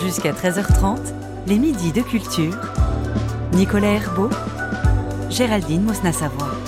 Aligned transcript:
Jusqu'à 0.00 0.32
13h30, 0.32 0.98
les 1.48 1.58
midis 1.58 1.92
de 1.92 2.02
culture. 2.02 2.56
Nicolas 3.52 3.94
Herbeau, 3.94 4.30
Géraldine 5.28 5.82
Mosna-Savoie. 5.82 6.67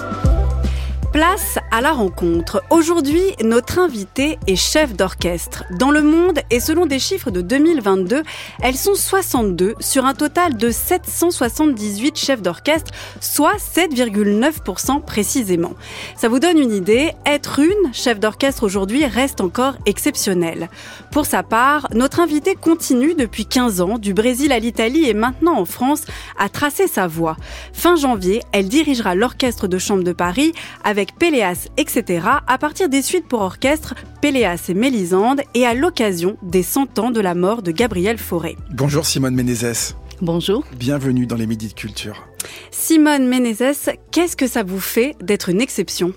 Place 1.12 1.58
à 1.72 1.80
la 1.80 1.90
rencontre. 1.90 2.62
Aujourd'hui, 2.70 3.20
notre 3.42 3.80
invitée 3.80 4.38
est 4.46 4.54
chef 4.54 4.94
d'orchestre. 4.94 5.64
Dans 5.76 5.90
le 5.90 6.02
monde, 6.02 6.38
et 6.50 6.60
selon 6.60 6.86
des 6.86 7.00
chiffres 7.00 7.32
de 7.32 7.40
2022, 7.40 8.22
elles 8.62 8.76
sont 8.76 8.94
62 8.94 9.74
sur 9.80 10.04
un 10.04 10.14
total 10.14 10.56
de 10.56 10.70
778 10.70 12.16
chefs 12.16 12.42
d'orchestre, 12.42 12.92
soit 13.20 13.56
7,9% 13.56 15.04
précisément. 15.04 15.72
Ça 16.16 16.28
vous 16.28 16.38
donne 16.38 16.58
une 16.58 16.72
idée, 16.72 17.10
être 17.26 17.58
une 17.58 17.92
chef 17.92 18.20
d'orchestre 18.20 18.62
aujourd'hui 18.62 19.04
reste 19.04 19.40
encore 19.40 19.74
exceptionnel. 19.86 20.70
Pour 21.10 21.26
sa 21.26 21.42
part, 21.42 21.88
notre 21.92 22.20
invitée 22.20 22.54
continue 22.54 23.14
depuis 23.14 23.46
15 23.46 23.80
ans, 23.80 23.98
du 23.98 24.14
Brésil 24.14 24.52
à 24.52 24.60
l'Italie 24.60 25.08
et 25.08 25.14
maintenant 25.14 25.58
en 25.58 25.64
France, 25.64 26.04
à 26.38 26.48
tracer 26.48 26.86
sa 26.86 27.08
voie. 27.08 27.36
Fin 27.72 27.96
janvier, 27.96 28.42
elle 28.52 28.68
dirigera 28.68 29.16
l'orchestre 29.16 29.66
de 29.66 29.78
chambre 29.78 30.04
de 30.04 30.12
Paris 30.12 30.52
avec 30.84 30.99
avec 31.00 31.16
Péléas, 31.16 31.68
etc., 31.78 32.26
à 32.46 32.58
partir 32.58 32.90
des 32.90 33.00
suites 33.00 33.26
pour 33.26 33.40
orchestre 33.40 33.94
Péléas 34.20 34.66
et 34.68 34.74
Mélisande 34.74 35.40
et 35.54 35.64
à 35.64 35.72
l'occasion 35.72 36.36
des 36.42 36.62
100 36.62 36.98
ans 36.98 37.10
de 37.10 37.20
la 37.20 37.34
mort 37.34 37.62
de 37.62 37.70
Gabriel 37.70 38.18
Fauré. 38.18 38.58
Bonjour 38.70 39.06
Simone 39.06 39.34
Ménézès. 39.34 39.96
Bonjour. 40.20 40.62
Bienvenue 40.76 41.24
dans 41.26 41.36
les 41.36 41.46
Midis 41.46 41.68
de 41.68 41.72
Culture. 41.72 42.26
Simone 42.70 43.26
Ménézès, 43.26 43.88
qu'est-ce 44.10 44.36
que 44.36 44.46
ça 44.46 44.62
vous 44.62 44.78
fait 44.78 45.16
d'être 45.22 45.48
une 45.48 45.62
exception? 45.62 46.12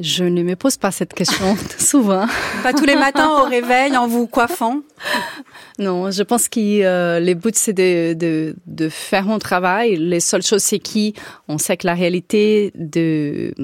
Je 0.00 0.24
ne 0.24 0.42
me 0.42 0.56
pose 0.56 0.76
pas 0.76 0.90
cette 0.90 1.14
question 1.14 1.56
souvent. 1.78 2.26
Pas 2.62 2.72
tous 2.72 2.84
les 2.84 2.96
matins 2.96 3.28
au 3.40 3.44
réveil 3.44 3.96
en 3.96 4.06
vous 4.06 4.26
coiffant? 4.26 4.80
Non, 5.78 6.10
je 6.10 6.22
pense 6.22 6.48
que 6.48 6.82
euh, 6.82 7.20
les 7.20 7.34
buts, 7.34 7.50
c'est 7.54 7.72
de, 7.72 8.14
de, 8.14 8.56
de, 8.66 8.88
faire 8.88 9.24
mon 9.24 9.38
travail. 9.38 9.96
Les 9.96 10.20
seules 10.20 10.42
choses, 10.42 10.62
c'est 10.62 10.80
qu'on 10.80 11.58
sait 11.58 11.76
que 11.76 11.86
la 11.86 11.94
réalité 11.94 12.72
de, 12.74 13.54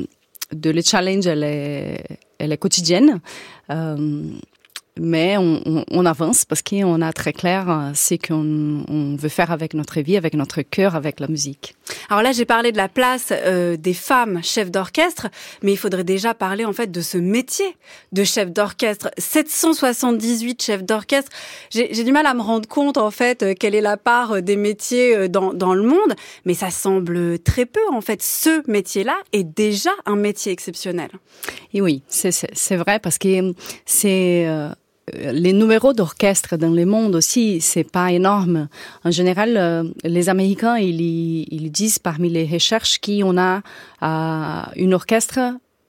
de 0.52 0.70
le 0.70 0.82
challenge, 0.82 1.26
elle 1.26 1.44
est, 1.44 2.04
elle 2.38 2.52
est 2.52 2.58
quotidienne. 2.58 3.20
Euh, 3.70 4.22
mais 5.00 5.36
on, 5.36 5.62
on, 5.66 5.84
on, 5.90 6.06
avance 6.06 6.44
parce 6.44 6.62
qu'on 6.62 7.00
a 7.00 7.12
très 7.12 7.32
clair 7.32 7.68
euh, 7.68 7.90
ce 7.94 8.14
qu'on 8.14 8.84
on 8.88 9.16
veut 9.16 9.28
faire 9.28 9.50
avec 9.50 9.74
notre 9.74 10.00
vie, 10.00 10.16
avec 10.16 10.34
notre 10.34 10.62
cœur, 10.62 10.94
avec 10.94 11.20
la 11.20 11.28
musique. 11.28 11.74
Alors 12.08 12.22
là, 12.22 12.32
j'ai 12.32 12.44
parlé 12.44 12.72
de 12.72 12.76
la 12.76 12.88
place 12.88 13.28
euh, 13.32 13.76
des 13.76 13.94
femmes 13.94 14.42
chefs 14.42 14.70
d'orchestre, 14.70 15.28
mais 15.62 15.72
il 15.72 15.76
faudrait 15.76 16.04
déjà 16.04 16.34
parler 16.34 16.64
en 16.64 16.72
fait 16.72 16.90
de 16.90 17.00
ce 17.00 17.18
métier 17.18 17.76
de 18.12 18.24
chef 18.24 18.50
d'orchestre. 18.50 19.10
778 19.18 20.62
chefs 20.62 20.84
d'orchestre. 20.84 21.30
J'ai 21.70 22.04
du 22.04 22.12
mal 22.12 22.26
à 22.26 22.34
me 22.34 22.42
rendre 22.42 22.68
compte 22.68 22.96
en 22.96 23.10
fait 23.10 23.42
euh, 23.42 23.54
quelle 23.58 23.74
est 23.74 23.80
la 23.80 23.96
part 23.96 24.42
des 24.42 24.56
métiers 24.56 25.28
dans, 25.28 25.52
dans 25.52 25.74
le 25.74 25.82
monde, 25.82 26.14
mais 26.44 26.54
ça 26.54 26.70
semble 26.70 27.38
très 27.38 27.66
peu 27.66 27.80
en 27.92 28.00
fait. 28.00 28.22
Ce 28.22 28.68
métier-là 28.70 29.16
est 29.32 29.44
déjà 29.44 29.90
un 30.06 30.16
métier 30.16 30.52
exceptionnel. 30.52 31.10
Et 31.72 31.80
oui, 31.80 32.02
c'est 32.08 32.76
vrai 32.76 32.98
parce 32.98 33.18
que 33.18 33.52
c'est 33.84 34.46
les 35.14 35.52
numéros 35.52 35.92
d'orchestre 35.92 36.56
dans 36.56 36.70
le 36.70 36.84
monde 36.84 37.14
aussi, 37.14 37.60
c'est 37.60 37.84
pas 37.90 38.12
énorme. 38.12 38.68
En 39.04 39.10
général, 39.10 39.56
euh, 39.56 39.84
les 40.04 40.28
Américains, 40.28 40.76
ils, 40.76 41.00
ils 41.52 41.70
disent 41.70 41.98
parmi 41.98 42.28
les 42.28 42.46
recherches 42.46 42.98
qu'on 43.00 43.38
a 43.38 43.62
euh, 44.02 44.62
une 44.76 44.94
orchestre, 44.94 45.38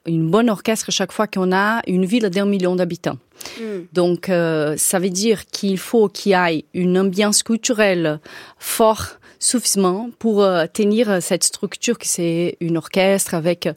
une 0.06 0.30
bonne 0.30 0.50
orchestre 0.50 0.90
chaque 0.90 1.12
fois 1.12 1.26
qu'on 1.26 1.52
a 1.52 1.82
une 1.86 2.04
ville 2.04 2.28
d'un 2.30 2.46
million 2.46 2.74
d'habitants. 2.76 3.18
Hmm. 3.58 3.84
Donc, 3.92 4.28
euh, 4.28 4.74
ça 4.76 4.98
veut 4.98 5.10
dire 5.10 5.46
qu'il 5.46 5.78
faut 5.78 6.08
qu'il 6.08 6.32
y 6.32 6.34
ait 6.34 6.64
une 6.74 6.98
ambiance 6.98 7.42
culturelle 7.42 8.20
forte 8.58 9.19
suffisamment 9.40 10.10
pour 10.18 10.42
euh, 10.42 10.66
tenir 10.72 11.20
cette 11.20 11.42
structure 11.42 11.98
qui 11.98 12.08
c'est 12.08 12.56
une 12.60 12.76
orchestre 12.76 13.34
avec 13.34 13.68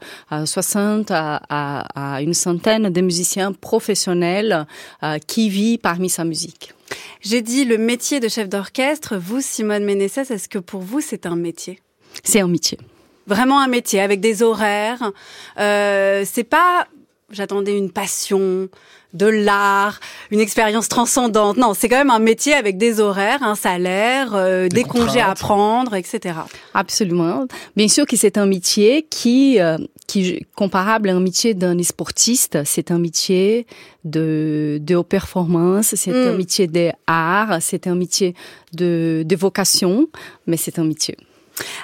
60 0.46 1.10
euh, 1.10 1.14
à, 1.16 2.16
à, 2.16 2.22
une 2.22 2.34
centaine 2.34 2.90
de 2.90 3.02
musiciens 3.02 3.54
professionnels 3.54 4.68
euh, 5.02 5.18
qui 5.26 5.50
vivent 5.50 5.80
parmi 5.80 6.10
sa 6.10 6.26
musique. 6.26 6.74
J'ai 7.22 7.42
dit 7.42 7.66
le 7.66 7.78
métier 7.78 8.20
de 8.20 8.28
chef 8.28 8.50
d'orchestre. 8.50 9.16
Vous, 9.18 9.42
Simone 9.42 9.86
Ménessès, 9.86 10.30
est-ce 10.30 10.50
que 10.50 10.60
pour 10.60 10.82
vous 10.82 11.02
c'est 11.02 11.26
un 11.26 11.38
métier? 11.38 11.80
C'est 12.24 12.42
un 12.42 12.48
métier. 12.48 12.78
Vraiment 13.26 13.62
un 13.62 13.68
métier 13.68 14.02
avec 14.02 14.20
des 14.20 14.44
horaires. 14.44 15.12
Euh, 15.58 16.24
c'est 16.26 16.44
pas 16.44 16.88
j'attendais 17.34 17.78
une 17.78 17.92
passion, 17.92 18.70
de 19.14 19.28
l'art, 19.28 20.00
une 20.32 20.40
expérience 20.40 20.90
transcendante. 20.90 21.58
Non, 21.58 21.74
c'est 21.74 21.88
quand 21.88 21.98
même 21.98 22.10
un 22.10 22.20
métier 22.20 22.54
avec 22.54 22.78
des 22.78 23.00
horaires, 23.00 23.44
un 23.44 23.56
salaire, 23.56 24.34
euh, 24.34 24.68
des, 24.68 24.84
congés 24.84 25.22
à 25.22 25.34
prendre, 25.36 25.96
etc. 25.96 26.36
Absolument. 26.74 27.46
Bien 27.76 27.88
sûr 27.88 28.06
que 28.06 28.18
c'est 28.18 28.38
un 28.38 28.46
métier 28.46 29.06
qui, 29.10 29.60
euh, 29.60 29.78
qui 30.08 30.46
comparable 30.56 31.10
à 31.10 31.16
un 31.16 31.20
métier 31.20 31.54
d'un 31.54 31.82
sportiste. 31.84 32.60
C'est 32.66 32.92
un 32.92 33.00
métier 33.00 33.68
de, 34.04 34.80
de 34.82 34.96
haute 34.96 35.08
performance, 35.08 35.94
c'est 35.96 36.12
un 36.12 36.34
hmm. 36.34 36.38
métier 36.38 36.68
d'art, 36.68 37.58
c'est 37.62 37.88
un 37.88 37.96
métier 37.96 38.34
de, 38.74 39.24
de 39.26 39.36
vocation, 39.36 40.08
mais 40.48 40.58
c'est 40.58 40.80
un 40.80 40.86
métier. 40.86 41.18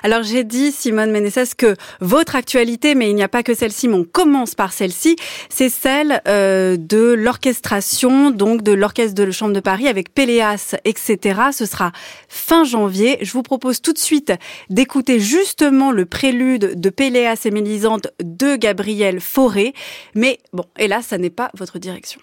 Alors 0.03 0.23
j'ai 0.23 0.43
dit, 0.43 0.71
Simone 0.71 1.11
Ménessès, 1.11 1.53
que 1.53 1.75
votre 1.99 2.35
actualité, 2.35 2.95
mais 2.95 3.09
il 3.09 3.15
n'y 3.15 3.23
a 3.23 3.27
pas 3.27 3.43
que 3.43 3.53
celle-ci, 3.53 3.87
mais 3.87 3.95
on 3.95 4.03
commence 4.03 4.55
par 4.55 4.73
celle-ci, 4.73 5.15
c'est 5.49 5.69
celle 5.69 6.21
euh, 6.27 6.77
de 6.77 7.13
l'orchestration, 7.13 8.31
donc 8.31 8.63
de 8.63 8.71
l'Orchestre 8.71 9.13
de 9.13 9.31
Chambre 9.31 9.53
de 9.53 9.59
Paris 9.59 9.87
avec 9.87 10.13
Péléas, 10.13 10.75
etc. 10.85 11.41
Ce 11.51 11.65
sera 11.65 11.91
fin 12.27 12.63
janvier. 12.63 13.17
Je 13.21 13.31
vous 13.31 13.43
propose 13.43 13.81
tout 13.81 13.93
de 13.93 13.99
suite 13.99 14.33
d'écouter 14.69 15.19
justement 15.19 15.91
le 15.91 16.05
prélude 16.05 16.79
de 16.79 16.89
Péléas 16.89 17.41
et 17.45 17.51
Mélisande 17.51 18.11
de 18.23 18.55
Gabriel 18.55 19.19
Fauré. 19.19 19.73
Mais 20.15 20.39
bon, 20.53 20.65
hélas, 20.77 21.07
ça 21.07 21.17
n'est 21.17 21.29
pas 21.29 21.51
votre 21.55 21.79
direction. 21.79 22.21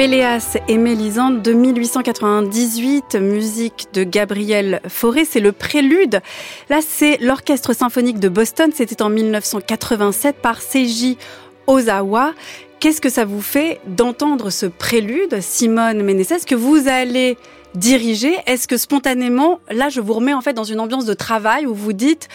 Péléas 0.00 0.56
et 0.66 0.78
Mélisande 0.78 1.42
de 1.42 1.52
1898, 1.52 3.16
musique 3.16 3.88
de 3.92 4.02
Gabriel 4.02 4.80
Fauré, 4.88 5.26
c'est 5.26 5.40
le 5.40 5.52
prélude. 5.52 6.22
Là, 6.70 6.78
c'est 6.80 7.18
l'Orchestre 7.18 7.74
symphonique 7.74 8.18
de 8.18 8.30
Boston, 8.30 8.70
c'était 8.74 9.02
en 9.02 9.10
1987 9.10 10.36
par 10.36 10.62
Seiji 10.62 11.18
Ozawa. 11.66 12.32
Qu'est-ce 12.78 13.02
que 13.02 13.10
ça 13.10 13.26
vous 13.26 13.42
fait 13.42 13.78
d'entendre 13.86 14.48
ce 14.48 14.64
prélude, 14.64 15.42
Simone 15.42 16.02
Ménès? 16.02 16.30
Est-ce 16.30 16.46
que 16.46 16.54
vous 16.54 16.88
allez 16.88 17.36
diriger. 17.74 18.36
Est-ce 18.46 18.66
que 18.66 18.76
spontanément, 18.76 19.60
là, 19.70 19.88
je 19.88 20.00
vous 20.00 20.14
remets 20.14 20.34
en 20.34 20.40
fait 20.40 20.52
dans 20.52 20.64
une 20.64 20.80
ambiance 20.80 21.04
de 21.04 21.14
travail 21.14 21.66
où 21.66 21.74
vous 21.74 21.92
dites, 21.92 22.28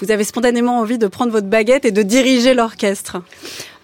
vous 0.00 0.10
avez 0.10 0.24
spontanément 0.24 0.78
envie 0.78 0.98
de 0.98 1.06
prendre 1.06 1.32
votre 1.32 1.46
baguette 1.46 1.84
et 1.84 1.90
de 1.90 2.02
diriger 2.02 2.54
l'orchestre? 2.54 3.22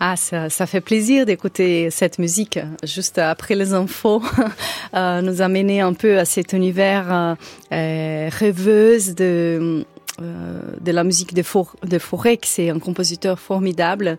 Ah, 0.00 0.16
ça, 0.16 0.48
ça 0.48 0.66
fait 0.66 0.80
plaisir 0.80 1.26
d'écouter 1.26 1.90
cette 1.90 2.18
musique 2.18 2.58
juste 2.84 3.18
après 3.18 3.54
les 3.54 3.72
infos, 3.72 4.22
euh, 4.94 5.20
nous 5.22 5.42
amener 5.42 5.80
un 5.80 5.92
peu 5.92 6.18
à 6.18 6.24
cet 6.24 6.52
univers 6.52 7.12
euh, 7.12 7.34
euh 7.72 8.28
rêveuse 8.30 9.14
de 9.14 9.84
euh, 10.20 10.60
de 10.80 10.92
la 10.92 11.04
musique 11.04 11.32
de, 11.34 11.42
For 11.42 11.76
de 11.86 11.98
c'est 12.42 12.70
un 12.70 12.78
compositeur 12.78 13.38
formidable. 13.38 14.16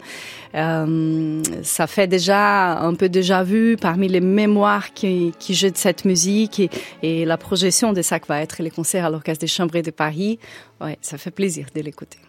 Euh, 0.56 1.42
ça 1.62 1.88
fait 1.88 2.08
déjà 2.08 2.80
un 2.80 2.94
peu 2.94 3.10
déjà 3.10 3.44
vu 3.44 3.76
parmi 3.76 4.08
les 4.08 4.22
mémoires 4.22 4.94
qui, 4.94 5.34
qui 5.40 5.54
jettent 5.54 5.78
cette 5.78 6.06
musique 6.06 6.60
et, 6.60 6.70
et, 7.04 7.26
la 7.26 7.38
projection 7.38 7.92
de 7.94 8.02
ça 8.02 8.20
que 8.20 8.28
va 8.28 8.42
être 8.42 8.62
les 8.64 8.72
concerts 8.72 9.06
à 9.06 9.10
l'Orchestre 9.10 9.42
des 9.42 9.48
Chambres 9.48 9.82
de 9.82 9.92
Paris. 9.92 10.40
Ouais, 10.82 10.98
ça 11.02 11.18
fait 11.18 11.32
plaisir 11.32 11.68
de 11.76 11.82
l'écouter. 11.82 12.20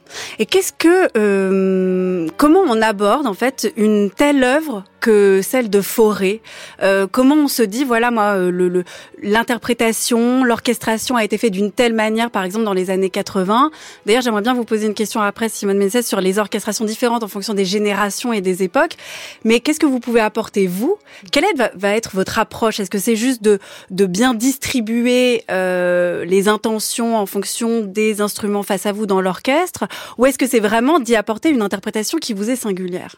Et 0.41 0.47
qu'est-ce 0.47 0.73
que, 0.73 1.09
euh, 1.17 2.29
comment 2.37 2.63
on 2.67 2.83
aborde 2.83 3.29
en 3.29 3.35
fait 3.35 3.73
une 3.77 4.11
telle 4.11 4.43
œuvre 4.43 4.85
que 4.99 5.41
celle 5.41 5.71
de 5.71 5.81
Forêt 5.81 6.41
euh, 6.83 7.07
Comment 7.11 7.37
on 7.37 7.49
se 7.49 7.63
dit, 7.63 7.85
voilà, 7.85 8.11
moi, 8.11 8.35
euh, 8.35 8.83
l'interprétation, 9.23 10.43
le, 10.43 10.49
l'orchestration 10.49 11.17
a 11.17 11.25
été 11.25 11.39
fait 11.39 11.49
d'une 11.49 11.71
telle 11.71 11.95
manière, 11.95 12.31
par 12.31 12.43
exemple 12.43 12.65
dans 12.65 12.75
les 12.75 12.91
années 12.91 13.09
80. 13.09 13.71
D'ailleurs, 14.05 14.23
j'aimerais 14.23 14.43
bien 14.43 14.53
vous 14.53 14.65
poser 14.65 14.87
une 14.87 14.95
question 14.95 15.21
après, 15.21 15.49
Simone 15.49 15.79
Mensès, 15.79 16.03
sur 16.03 16.21
les 16.21 16.39
orchestrations 16.39 16.85
différentes 16.85 17.23
en 17.23 17.29
fonction 17.29 17.55
des 17.55 17.65
générations 17.65 18.33
et 18.33 18.41
des 18.41 18.65
époques. 18.65 18.97
Mais 19.45 19.61
qu'est-ce 19.61 19.81
que 19.81 19.87
vous 19.87 20.01
pouvez 20.01 20.21
apporter 20.21 20.67
vous? 20.67 20.99
Quelle 21.31 21.45
aide 21.45 21.71
va, 21.77 21.97
être 21.97 22.11
votre 22.15 22.39
approche? 22.41 22.81
Est-ce 22.81 22.91
que 22.91 22.99
c'est 22.99 23.17
juste 23.17 23.43
de, 23.43 23.61
de 23.91 24.07
bien 24.07 24.35
distribuer 24.35 25.45
euh, 25.51 26.25
les 26.25 26.49
intentions 26.49 27.17
en 27.17 27.27
fonction 27.27 27.83
des 27.83 28.21
instruments 28.21 28.40
face 28.63 28.87
à 28.87 28.93
vous 28.93 29.07
dans 29.07 29.21
l'orchestre 29.21 29.87
ou 30.19 30.27
est-ce 30.27 30.39
que 30.39 30.47
c'est 30.47 30.61
vraiment 30.61 30.99
d'y 30.99 31.17
apporter 31.17 31.51
une 31.51 31.63
interprétation 31.63 32.19
qui 32.19 32.33
vous 32.33 32.51
est 32.51 32.57
singulière? 32.57 33.17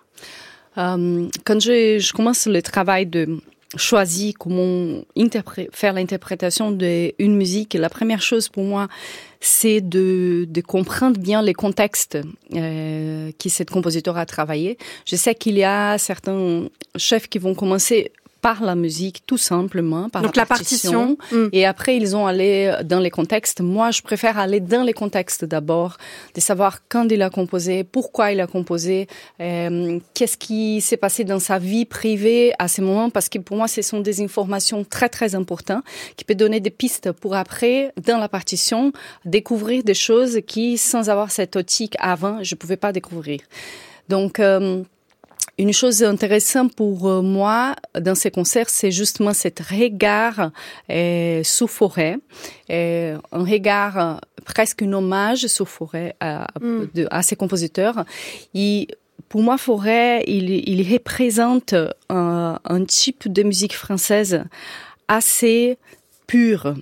Euh, 0.79 1.29
Quand 1.45 1.61
je, 1.61 2.13
commence 2.13 2.47
le 2.47 2.63
travail 2.63 3.07
de 3.07 3.41
choisir 3.77 4.35
comment 4.39 5.01
faire 5.73 5.93
l'interprétation 5.95 6.73
d'une 6.73 7.37
musique, 7.37 7.75
la 7.75 7.89
première 7.89 8.21
chose 8.21 8.49
pour 8.49 8.65
moi, 8.65 8.89
c'est 9.41 9.81
de, 9.81 10.47
comprendre 10.67 11.19
bien 11.19 11.43
les 11.43 11.55
contextes 11.55 12.19
euh, 12.55 13.31
qui 13.39 13.51
cette 13.51 13.71
compositeur 13.71 14.17
a 14.17 14.27
travaillé. 14.27 14.79
Je 15.07 15.17
sais 15.17 15.35
qu'il 15.35 15.57
y 15.57 15.65
a 15.65 15.97
certains 15.99 16.69
chefs 16.97 17.29
qui 17.29 17.39
vont 17.39 17.55
commencer 17.55 18.13
par 18.43 18.63
la 18.63 18.75
musique, 18.75 19.23
tout 19.27 19.39
simplement, 19.39 20.11
par 20.11 20.21
Donc 20.21 20.37
la 20.37 20.45
partition. 20.45 21.17
Hmm. 21.31 21.47
Et 21.53 21.65
après, 21.65 21.97
ils 21.97 22.15
ont 22.17 22.27
allé 22.27 22.75
dans 22.85 22.99
les 22.99 23.11
contextes. 23.11 23.61
Moi, 23.61 23.93
je 23.93 24.03
préfère 24.03 24.37
aller 24.37 24.59
dans 24.61 24.83
les 24.83 24.93
contextes 24.93 25.45
d'abord, 25.45 25.97
de 26.35 26.41
savoir 26.41 26.81
quand 26.89 27.07
il 27.11 27.23
a 27.23 27.31
composé, 27.31 27.85
pourquoi 27.85 28.33
il 28.33 28.41
a 28.41 28.49
composé, 28.49 29.07
euh, 29.41 30.01
qu'est-ce 30.13 30.37
qui 30.37 30.81
s'est 30.81 30.97
passé 30.97 31.23
dans 31.23 31.39
sa 31.39 31.59
vie 31.61 31.85
privée 31.85 32.53
à 32.59 32.67
ce 32.67 32.83
moment, 32.83 33.11
parce 33.11 33.29
que 33.29 33.39
pour 33.39 33.57
moi, 33.57 33.69
ce 33.69 33.81
sont 33.81 34.01
des 34.01 34.21
informations 34.21 34.85
très, 34.85 35.09
très 35.09 35.35
importantes 35.37 35.85
qui 36.17 36.25
peuvent 36.25 36.37
donner 36.37 36.59
des 36.59 36.71
pistes 36.71 37.13
pour 37.13 37.37
après, 37.37 37.93
dans 38.05 38.19
la 38.19 38.29
partition, 38.29 38.93
découvrir 39.25 39.85
des 39.85 39.95
choses 39.95 40.41
qui, 40.47 40.79
sans 40.79 41.09
avoir 41.09 41.31
cette 41.31 41.55
optique 41.55 41.95
avant, 42.01 42.43
je 42.43 42.57
pouvais 42.57 42.77
pas 42.77 42.93
découvrir. 42.93 43.41
Donc, 44.09 44.41
euh, 44.41 44.83
une 45.63 45.73
chose 45.73 46.03
intéressante 46.03 46.75
pour 46.75 47.09
euh, 47.09 47.23
moi 47.23 47.77
dans 47.99 48.15
ces 48.15 48.31
concerts, 48.31 48.69
c'est 48.69 48.91
justement 48.91 49.33
cet 49.33 49.61
regard 49.61 50.51
euh, 50.91 51.43
sous 51.45 51.67
forêt, 51.69 52.19
euh, 52.71 53.19
un 53.33 53.45
regard 53.45 53.99
euh, 53.99 54.15
presque 54.45 54.83
un 54.83 54.93
hommage 54.93 55.47
sous 55.47 55.65
forêt 55.65 56.15
à, 56.21 56.49
mm. 56.61 56.87
de, 56.95 57.09
à 57.11 57.23
ces 57.23 57.37
compositeurs. 57.37 58.05
Et 58.55 58.89
pour 59.29 59.43
moi, 59.43 59.57
Forêt, 59.57 60.25
il, 60.27 60.51
il 60.69 60.93
représente 60.93 61.75
un, 62.11 62.59
un 62.65 62.85
type 62.85 63.33
de 63.33 63.43
musique 63.43 63.75
française 63.75 64.45
assez 65.09 65.79
pur. 66.27 66.75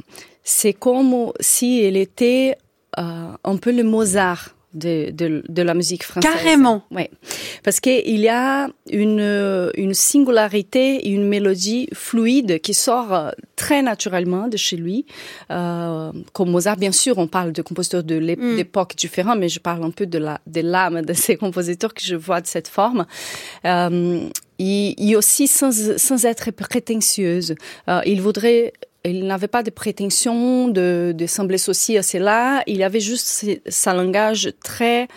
C'est 0.42 0.72
comme 0.72 1.32
si 1.38 1.80
elle 1.84 1.96
était 1.96 2.56
euh, 2.98 3.28
un 3.44 3.56
peu 3.56 3.70
le 3.70 3.84
Mozart 3.84 4.56
de, 4.74 5.10
de, 5.10 5.42
de, 5.48 5.62
la 5.62 5.74
musique 5.74 6.04
française. 6.04 6.32
Carrément. 6.32 6.82
Oui. 6.90 7.08
Parce 7.64 7.80
qu'il 7.80 8.20
y 8.20 8.28
a 8.28 8.68
une, 8.90 9.70
une 9.76 9.94
singularité, 9.94 11.08
une 11.08 11.26
mélodie 11.26 11.88
fluide 11.92 12.60
qui 12.60 12.74
sort 12.74 13.12
euh, 13.12 13.30
très 13.56 13.82
naturellement 13.82 14.48
de 14.48 14.56
chez 14.56 14.76
lui. 14.76 15.06
Euh, 15.50 16.12
comme 16.32 16.50
Mozart, 16.50 16.76
bien 16.76 16.92
sûr, 16.92 17.18
on 17.18 17.26
parle 17.26 17.52
de 17.52 17.62
compositeurs 17.62 18.04
de 18.04 18.18
mm. 18.18 18.56
l'époque 18.56 18.94
différente, 18.96 19.38
mais 19.38 19.48
je 19.48 19.60
parle 19.60 19.82
un 19.84 19.90
peu 19.90 20.06
de 20.06 20.18
la 20.18 20.40
de 20.46 20.60
l'âme 20.60 21.02
de 21.02 21.12
ces 21.12 21.36
compositeurs 21.36 21.94
que 21.94 22.02
je 22.02 22.16
vois 22.16 22.40
de 22.40 22.46
cette 22.46 22.68
forme. 22.68 23.06
Euh, 23.64 24.28
et, 24.58 25.08
et, 25.08 25.16
aussi 25.16 25.46
sans, 25.46 25.72
sans 25.96 26.24
être 26.26 26.50
prétentieuse. 26.50 27.54
Euh, 27.88 28.02
il 28.04 28.20
voudrait 28.20 28.74
il 29.04 29.26
n'avait 29.26 29.48
pas 29.48 29.62
de 29.62 29.70
prétention 29.70 30.68
de, 30.68 31.14
de 31.16 31.26
sembler 31.26 31.58
ceci 31.58 31.96
à 31.96 32.02
cela. 32.02 32.62
Il 32.66 32.82
avait 32.82 33.00
juste 33.00 33.44
sa 33.68 33.94
langage 33.94 34.52
très, 34.62 35.08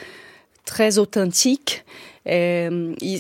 très 0.65 0.97
authentique. 0.97 1.83
Et, 2.25 2.69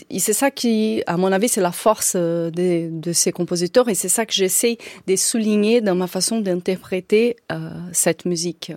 et 0.09 0.19
c'est 0.19 0.33
ça 0.33 0.49
qui, 0.49 1.03
à 1.07 1.17
mon 1.17 1.31
avis, 1.33 1.49
c'est 1.49 1.61
la 1.61 1.73
force 1.73 2.15
de, 2.15 2.89
de 2.89 3.13
ces 3.13 3.33
compositeurs 3.33 3.89
et 3.89 3.95
c'est 3.95 4.09
ça 4.09 4.25
que 4.25 4.33
j'essaie 4.33 4.77
de 5.07 5.15
souligner 5.17 5.81
dans 5.81 5.95
ma 5.95 6.07
façon 6.07 6.39
d'interpréter 6.39 7.35
euh, 7.51 7.69
cette 7.91 8.23
musique. 8.23 8.71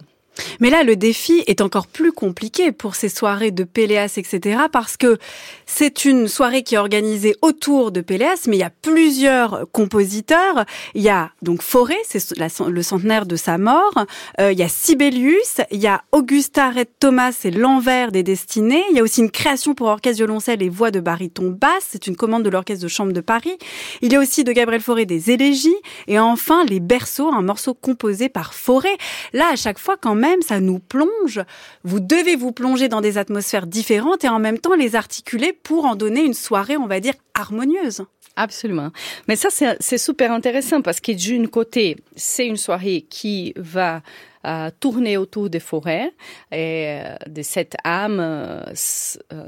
Mais 0.61 0.71
là, 0.71 0.83
le 0.83 0.97
défi 0.97 1.43
est 1.47 1.61
encore 1.61 1.87
plus 1.87 2.12
compliqué 2.12 2.73
pour 2.73 2.94
ces 2.94 3.09
soirées 3.09 3.50
de 3.50 3.65
Péléas, 3.65 4.15
etc., 4.17 4.61
parce 4.71 4.97
que 4.97 5.19
c'est 5.67 6.05
une 6.05 6.29
soirée 6.29 6.62
qui 6.62 6.75
est 6.75 6.79
organisée 6.79 7.37
autour 7.43 7.93
de 7.93 8.00
Péléas, 8.00 8.47
mais 8.47 8.56
il 8.56 8.61
y 8.61 8.65
a 8.65 8.71
plusieurs 8.71 9.67
compositeurs. 9.73 10.65
Il 10.94 11.03
y 11.03 11.09
a 11.09 11.31
donc 11.43 11.62
Forêt, 11.62 11.97
c'est 12.05 12.22
le 12.39 12.82
centenaire 12.82 13.27
de 13.27 13.37
sa 13.37 13.58
mort. 13.58 14.06
Euh, 14.41 14.53
il 14.53 14.58
y 14.58 14.63
a 14.63 14.69
Sibelius, 14.69 15.60
il 15.70 15.81
y 15.81 15.87
a 15.87 16.03
Augusta 16.13 16.70
Red 16.70 16.89
Thomas, 17.01 17.32
c'est 17.32 17.51
l'envers 17.51 18.13
des 18.13 18.22
destinées. 18.22 18.84
Il 18.91 18.96
y 18.96 19.01
a 19.01 19.03
aussi 19.03 19.20
une 19.20 19.31
création 19.31 19.75
pour 19.75 19.89
orchestre 19.89 20.19
violoncelle 20.19 20.63
et 20.63 20.69
voix 20.69 20.91
de 20.91 21.01
baryton 21.01 21.51
basse, 21.51 21.89
c'est 21.91 22.06
une 22.06 22.17
commande 22.17 22.43
de 22.43 22.51
l'orchestre 22.51 22.84
de 22.84 22.89
chambre 22.89 23.13
de 23.13 23.20
Paris. 23.20 23.56
Il 24.03 24.13
y 24.13 24.17
a 24.17 24.20
aussi 24.20 24.44
de 24.44 24.53
Gabriel 24.53 24.82
Forêt 24.82 25.06
des 25.06 25.31
élégies. 25.31 25.77
Et 26.06 26.19
enfin, 26.19 26.65
les 26.65 26.81
berceaux, 26.81 27.32
un 27.32 27.43
morceau 27.43 27.75
composé 27.75 28.29
par 28.29 28.55
Forêt. 28.55 28.96
Là, 29.32 29.46
à 29.53 29.56
chaque 29.56 29.79
fois, 29.79 29.96
quand 30.01 30.15
même, 30.15 30.26
ça 30.41 30.61
nous 30.61 30.79
plonge. 30.79 31.41
Vous 31.85 32.01
devez 32.01 32.37
vous 32.37 32.53
plonger 32.53 32.89
dans 32.89 33.01
des 33.01 33.19
atmosphères 33.19 33.67
différentes 33.67 34.25
et 34.25 34.29
en 34.29 34.39
même 34.39 34.59
temps 34.59 34.75
les 34.75 34.97
articuler 34.97 35.53
pour 35.53 35.85
en 35.85 35.97
donner 35.97 36.25
une 36.25 36.35
soirée, 36.35 36.77
on 36.77 36.87
va 36.87 37.01
dire, 37.01 37.15
harmonieuse. 37.35 38.05
Absolument. 38.37 38.91
Mais 39.29 39.37
ça, 39.37 39.49
c'est 39.51 39.99
super 39.99 40.31
intéressant 40.31 40.83
parce 40.83 41.01
que 41.01 41.13
d'une 41.13 41.49
côté, 41.49 41.97
c'est 42.17 42.47
une 42.47 42.59
soirée 42.59 43.06
qui 43.09 43.55
va 43.56 44.03
euh, 44.47 44.71
tourner 44.79 45.17
autour 45.17 45.49
des 45.49 45.59
forêts 45.59 46.13
et 46.53 47.01
euh, 47.01 47.17
de 47.27 47.41
cette 47.43 47.75
âme 47.83 48.21
euh, 48.21 48.63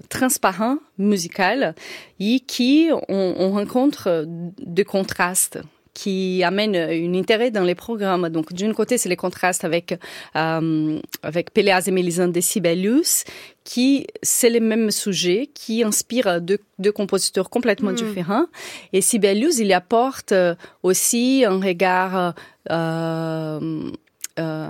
transparente 0.08 0.80
musicale 0.96 1.74
et 2.18 2.40
qui 2.40 2.90
on, 3.08 3.34
on 3.38 3.52
rencontre 3.52 4.24
de 4.26 4.82
contrastes 4.82 5.60
qui 5.98 6.44
amène 6.44 6.76
un 6.76 7.14
intérêt 7.14 7.50
dans 7.50 7.64
les 7.64 7.74
programmes. 7.74 8.28
Donc, 8.28 8.52
d'une 8.52 8.72
côté, 8.72 8.98
c'est 8.98 9.08
les 9.08 9.16
contrastes 9.16 9.64
avec 9.64 9.98
euh, 10.36 11.00
avec 11.24 11.52
Péléas 11.52 11.82
et 11.88 11.90
Mélisande 11.90 12.30
de 12.30 12.40
Sibelius, 12.40 13.24
qui 13.64 14.06
c'est 14.22 14.48
le 14.48 14.60
même 14.60 14.92
sujet, 14.92 15.50
qui 15.52 15.82
inspire 15.82 16.40
deux, 16.40 16.60
deux 16.78 16.92
compositeurs 16.92 17.50
complètement 17.50 17.90
mm. 17.90 17.96
différents. 17.96 18.46
Et 18.92 19.00
Sibelius, 19.00 19.58
il 19.58 19.72
apporte 19.72 20.30
euh, 20.30 20.54
aussi 20.84 21.44
un 21.44 21.58
regard 21.58 22.34
euh, 22.70 23.90
euh, 24.38 24.68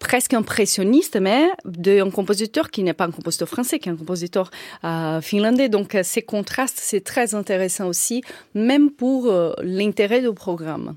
presque 0.00 0.34
impressionniste, 0.34 1.16
mais 1.20 1.48
d'un 1.64 2.10
compositeur 2.10 2.70
qui 2.72 2.82
n'est 2.82 2.94
pas 2.94 3.04
un 3.04 3.12
compositeur 3.12 3.48
français, 3.48 3.78
qui 3.78 3.88
est 3.88 3.92
un 3.92 3.96
compositeur 3.96 4.50
euh, 4.82 5.20
finlandais. 5.20 5.68
Donc 5.68 5.96
ces 6.02 6.22
contrastes, 6.22 6.80
c'est 6.80 7.04
très 7.04 7.36
intéressant 7.36 7.86
aussi, 7.86 8.22
même 8.54 8.90
pour 8.90 9.32
l'intérêt 9.62 10.20
du 10.20 10.32
programme. 10.32 10.96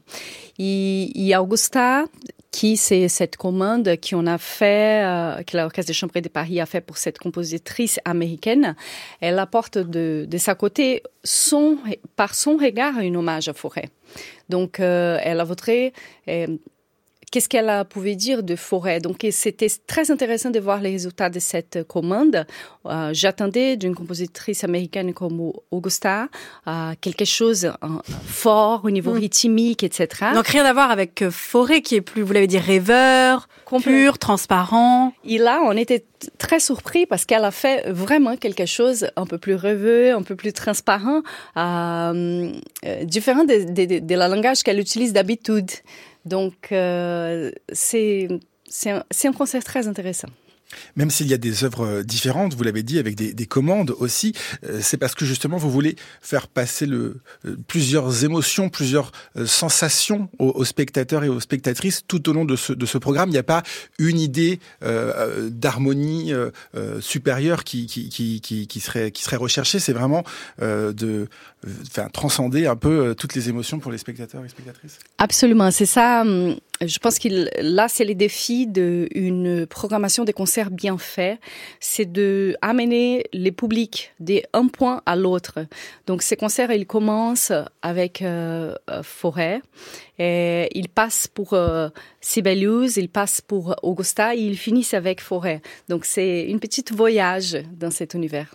Il, 0.57 1.12
y 1.15 1.36
Augusta 1.36 2.05
qui 2.53 2.77
c'est 2.77 3.07
cette 3.07 3.36
commande 3.36 3.98
qu'on 4.07 4.27
a 4.27 4.38
fait, 4.38 5.03
euh, 5.03 5.41
que 5.43 5.57
l'Orchestre 5.57 5.88
des 5.88 5.93
Chambre 5.93 6.19
de 6.22 6.29
Paris 6.29 6.62
a 6.62 6.67
fait 6.67 6.81
pour 6.81 6.98
cette 6.98 7.17
compositrice 7.17 8.00
américaine. 8.05 8.75
Elle 9.19 9.39
apporte 9.39 9.79
de, 9.79 10.25
de 10.29 10.38
sa 10.38 10.53
côté 10.53 11.01
son, 11.24 11.77
par 12.15 12.36
son 12.36 12.55
regard 12.57 12.98
un 12.98 13.15
hommage 13.15 13.50
à 13.50 13.53
Forêt. 13.53 13.89
Donc, 14.50 14.79
euh, 14.79 15.17
elle 15.24 15.39
a 15.39 15.43
voté 15.43 15.93
euh, 16.27 16.45
qu'est-ce 17.34 17.50
qu'elle 17.50 17.84
pouvait 17.90 18.16
dire 18.16 18.44
de 18.44 18.56
forêt? 18.56 19.00
Donc 19.00 19.25
c'était 19.32 19.68
très 19.88 20.12
intéressant 20.12 20.52
de 20.52 20.60
voir 20.60 20.80
les 20.80 20.92
résultats 20.92 21.32
de 21.32 21.40
cette 21.40 21.84
commande. 21.88 22.46
Euh, 22.86 23.10
j'attendais 23.12 23.75
d'une 23.75 23.96
compositrice 23.96 24.63
américaine 24.63 25.16
comme 25.16 25.52
Augusta 25.72 26.28
euh, 26.68 26.92
quelque 27.02 27.25
chose 27.25 27.66
euh, 27.66 27.88
fort 28.28 28.82
au 28.84 28.92
niveau 28.92 29.13
mm. 29.13 29.18
rythmique, 29.18 29.84
etc. 29.84 30.08
Donc 30.36 30.48
rien 30.48 30.63
à 30.63 30.74
voir 30.74 30.92
avec 30.92 31.28
forêt 31.32 31.82
qui 31.82 31.96
est 31.96 32.02
plus, 32.02 32.22
vous 32.22 32.34
l'avez 32.34 32.46
dit, 32.46 32.60
rêveur, 32.60 33.48
pur, 33.82 34.20
transparent. 34.20 35.13
Et 35.25 35.40
là, 35.40 35.62
on 35.66 35.75
était 35.75 36.06
très 36.38 36.60
surpris 36.60 37.08
parce 37.08 37.25
qu'elle 37.25 37.46
a 37.46 37.52
fait 37.52 37.90
vraiment 37.90 38.38
quelque 38.38 38.68
chose 38.68 39.08
un 39.16 39.25
peu 39.25 39.40
plus 39.40 39.56
rêveux, 39.56 40.13
un 40.13 40.22
peu 40.22 40.36
plus 40.36 40.54
transparent, 40.54 41.24
différent 43.02 43.44
de, 43.44 43.74
de, 43.74 44.00
de 44.00 44.16
la 44.16 44.28
langage 44.28 44.62
qu'elle 44.62 44.80
utilise 44.80 45.13
d'habitude. 45.13 45.72
Donc, 46.25 46.72
euh, 46.72 47.51
c'est 47.72 48.27
un, 48.86 49.03
un 49.25 49.34
concert 49.34 49.63
très 49.63 49.88
intéressant. 49.88 50.30
Même 50.96 51.10
s'il 51.10 51.27
y 51.27 51.34
a 51.34 51.38
des 51.38 51.63
œuvres 51.63 51.86
euh, 51.86 52.03
différentes, 52.03 52.53
vous 52.56 52.63
l'avez 52.63 52.84
dit, 52.84 53.00
avec 53.00 53.15
des, 53.15 53.34
des 53.34 53.46
commandes 53.46 53.94
aussi, 54.00 54.34
euh, 54.65 54.80
c'est 54.82 54.98
parce 54.98 55.15
que 55.15 55.25
justement 55.25 55.58
vous 55.58 55.70
voulez 55.70 55.96
faire 56.22 56.48
passer 56.48 56.88
euh, 56.88 57.22
plusieurs 57.68 58.24
émotions, 58.24 58.70
plusieurs 58.70 59.12
sensations 59.46 60.30
aux, 60.39 60.65
spectateurs 60.65 61.24
et 61.24 61.30
aux 61.30 61.39
spectatrices 61.39 62.03
tout 62.08 62.30
au 62.30 62.34
long 62.34 62.46
de 62.46 62.56
ce, 62.56 62.98
programme. 62.98 63.30
Il 63.30 63.34
n'y 63.34 63.38
a 63.38 63.44
pas 63.44 63.63
une 63.98 64.20
idée 64.20 64.60
d'harmonie 64.82 66.32
supérieure 67.00 67.63
qui, 67.63 67.88
serait, 68.82 69.36
recherchée. 69.36 69.80
C'est 69.80 69.94
vraiment 69.94 70.24
de 70.60 71.27
transcender 72.13 72.68
un 72.68 72.75
peu 72.75 73.15
toutes 73.15 73.36
les 73.36 73.50
émotions 73.50 73.80
pour 73.80 73.92
les 73.92 73.98
spectateurs 73.98 74.44
et 74.46 74.50
spectatrices. 74.50 75.00
Absolument, 75.18 75.72
c'est 75.72 75.86
ça. 75.86 76.22
Hum, 76.22 76.56
je 76.88 77.00
pense 77.00 77.20
que 77.20 77.50
là, 77.62 77.88
c'est 77.88 78.06
les 78.06 78.16
défis 78.16 78.68
d'une 78.68 79.66
programmation 79.68 80.24
des 80.24 80.34
concerts 80.34 80.72
bien 80.72 80.98
fait, 80.98 81.40
c'est 81.80 82.12
de 82.12 82.56
amener 82.62 83.25
les 83.34 83.52
publics 83.52 84.13
d'un 84.20 84.68
point 84.68 85.02
à 85.06 85.16
l'autre. 85.16 85.66
Donc 86.08 86.22
ces 86.22 86.36
concerts, 86.36 86.72
ils 86.72 86.88
commencent 86.88 87.54
avec 87.82 88.22
euh, 88.22 88.75
euh, 88.90 89.04
Forêt, 89.04 89.62
et 90.20 90.70
ils 90.74 90.90
passent 90.90 91.28
pour 91.28 91.54
euh, 91.54 91.90
Sibelius, 92.22 92.98
ils 92.98 93.10
passent 93.10 93.42
pour 93.42 93.75
Augusta, 93.84 94.36
et 94.36 94.40
ils 94.40 94.58
finissent 94.58 94.94
avec 94.94 95.22
Forêt. 95.22 95.62
Donc 95.90 96.06
c'est 96.06 96.44
une 96.44 96.60
petite 96.60 96.92
voyage 96.92 97.58
dans 97.72 97.92
cet 97.92 98.13
univers. 98.13 98.54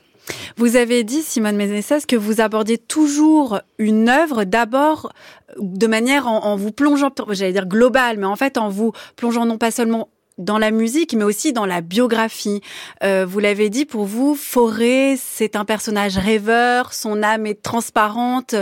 Vous 0.56 0.76
avez 0.76 1.04
dit, 1.04 1.23
Simone 1.23 1.56
Ménessès, 1.56 2.06
que 2.06 2.16
vous 2.16 2.40
abordiez 2.40 2.78
toujours 2.78 3.61
une 3.78 4.08
œuvre 4.08 4.44
d'abord 4.44 5.12
de 5.58 5.87
manière 5.87 6.26
en, 6.26 6.44
en 6.44 6.56
vous 6.56 6.73
plongeant, 6.73 7.11
j'allais 7.30 7.52
dire 7.52 7.66
global, 7.66 8.18
mais 8.18 8.26
en 8.26 8.37
fait 8.37 8.58
en 8.58 8.68
vous 8.68 8.92
plongeant 9.16 9.47
non 9.47 9.58
pas 9.58 9.70
seulement 9.70 10.08
dans 10.38 10.58
la 10.58 10.70
musique, 10.70 11.14
mais 11.14 11.25
aussi 11.25 11.52
dans 11.52 11.66
la 11.66 11.80
biographie. 11.80 12.62
Euh, 13.02 13.26
vous 13.28 13.40
l'avez 13.40 13.70
dit, 13.70 13.85
pour 13.85 14.04
vous, 14.04 14.35
Forêt, 14.35 15.16
c'est 15.20 15.56
un 15.56 15.64
personnage 15.64 16.16
rêveur, 16.16 16.94
son 16.94 17.23
âme 17.23 17.47
est 17.47 17.61
transparente, 17.61 18.54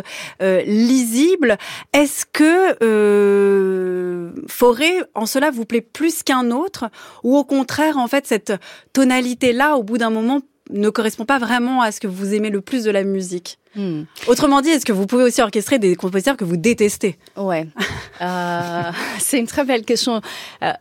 euh, 0.42 0.62
lisible. 0.62 1.58
Est-ce 1.92 2.24
que 2.26 2.76
euh, 2.82 4.32
Forêt, 4.48 5.02
en 5.14 5.26
cela, 5.26 5.50
vous 5.50 5.66
plaît 5.66 5.82
plus 5.82 6.22
qu'un 6.22 6.50
autre, 6.50 6.86
ou 7.22 7.36
au 7.36 7.44
contraire, 7.44 7.98
en 7.98 8.08
fait, 8.08 8.26
cette 8.26 8.54
tonalité-là, 8.94 9.76
au 9.76 9.82
bout 9.82 9.98
d'un 9.98 10.10
moment, 10.10 10.40
ne 10.70 10.88
correspond 10.90 11.24
pas 11.24 11.38
vraiment 11.38 11.82
à 11.82 11.92
ce 11.92 12.00
que 12.00 12.06
vous 12.06 12.34
aimez 12.34 12.50
le 12.50 12.60
plus 12.60 12.84
de 12.84 12.90
la 12.90 13.04
musique. 13.04 13.58
Hmm. 13.74 14.02
Autrement 14.26 14.62
dit, 14.62 14.70
est-ce 14.70 14.86
que 14.86 14.92
vous 14.92 15.06
pouvez 15.06 15.24
aussi 15.24 15.42
orchestrer 15.42 15.78
des 15.78 15.96
compositeurs 15.96 16.36
que 16.36 16.44
vous 16.44 16.56
détestez? 16.56 17.18
Ouais, 17.36 17.68
euh, 18.22 18.82
c'est 19.18 19.38
une 19.38 19.46
très 19.46 19.64
belle 19.64 19.84
question. 19.84 20.20
Euh, 20.62 20.72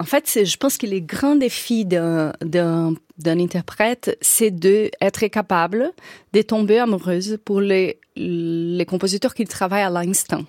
en 0.00 0.04
fait, 0.04 0.44
je 0.44 0.56
pense 0.56 0.78
que 0.78 0.86
les 0.86 1.02
grands 1.02 1.36
défis 1.36 1.84
d'un 1.84 2.32
d'un 3.18 3.38
interprète, 3.40 4.16
c'est 4.20 4.50
d'être 4.50 5.26
capable 5.28 5.92
de 6.32 6.42
tomber 6.42 6.78
amoureuse 6.78 7.38
pour 7.44 7.60
les, 7.60 7.98
les 8.16 8.84
compositeurs 8.84 9.34
qui 9.34 9.44
travaillent 9.44 9.82
à 9.82 9.90
l'instant. 9.90 10.42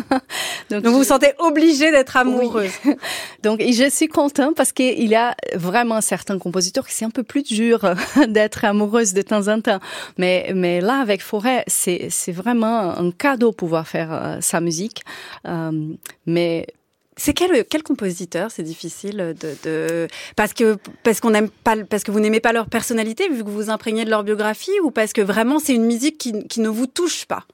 Donc, 0.70 0.84
vous 0.84 0.92
vous 0.92 1.04
sentez 1.04 1.32
obligée 1.38 1.90
d'être 1.90 2.16
amoureuse. 2.16 2.72
Donc 3.42 3.60
je 3.60 3.88
suis 3.90 4.08
contente 4.08 4.54
parce 4.56 4.72
qu'il 4.72 5.08
y 5.08 5.14
a 5.14 5.34
vraiment 5.54 6.00
certains 6.00 6.38
compositeurs 6.38 6.86
qui 6.86 6.94
c'est 6.94 7.04
un 7.04 7.10
peu 7.10 7.22
plus 7.22 7.42
dur 7.42 7.80
d'être 8.28 8.64
amoureuse 8.64 9.14
de 9.14 9.22
temps 9.22 9.48
en 9.48 9.60
temps. 9.60 9.80
Mais, 10.18 10.52
mais 10.54 10.80
là, 10.80 11.00
avec 11.00 11.22
Forêt, 11.22 11.64
c'est 11.66 12.32
vraiment 12.32 12.98
un 12.98 13.10
cadeau 13.10 13.52
pouvoir 13.52 13.86
faire 13.88 14.12
euh, 14.12 14.36
sa 14.40 14.60
musique. 14.60 15.02
Euh, 15.46 15.94
mais 16.26 16.66
c'est 17.22 17.34
quel, 17.34 17.64
quel 17.70 17.84
compositeur 17.84 18.50
C'est 18.50 18.64
difficile 18.64 19.36
de, 19.40 19.54
de, 19.62 20.08
parce 20.34 20.52
que 20.52 20.76
parce 21.04 21.20
qu'on 21.20 21.30
n'aime 21.30 21.50
pas 21.50 21.76
parce 21.88 22.02
que 22.02 22.10
vous 22.10 22.18
n'aimez 22.18 22.40
pas 22.40 22.52
leur 22.52 22.66
personnalité 22.66 23.28
vu 23.28 23.44
que 23.44 23.48
vous 23.48 23.62
vous 23.62 23.70
imprégnez 23.70 24.04
de 24.04 24.10
leur 24.10 24.24
biographie 24.24 24.76
ou 24.82 24.90
parce 24.90 25.12
que 25.12 25.20
vraiment 25.20 25.60
c'est 25.60 25.72
une 25.72 25.84
musique 25.84 26.18
qui, 26.18 26.30
qui 26.48 26.58
ne 26.58 26.68
vous 26.68 26.88
touche 26.88 27.26
pas? 27.26 27.44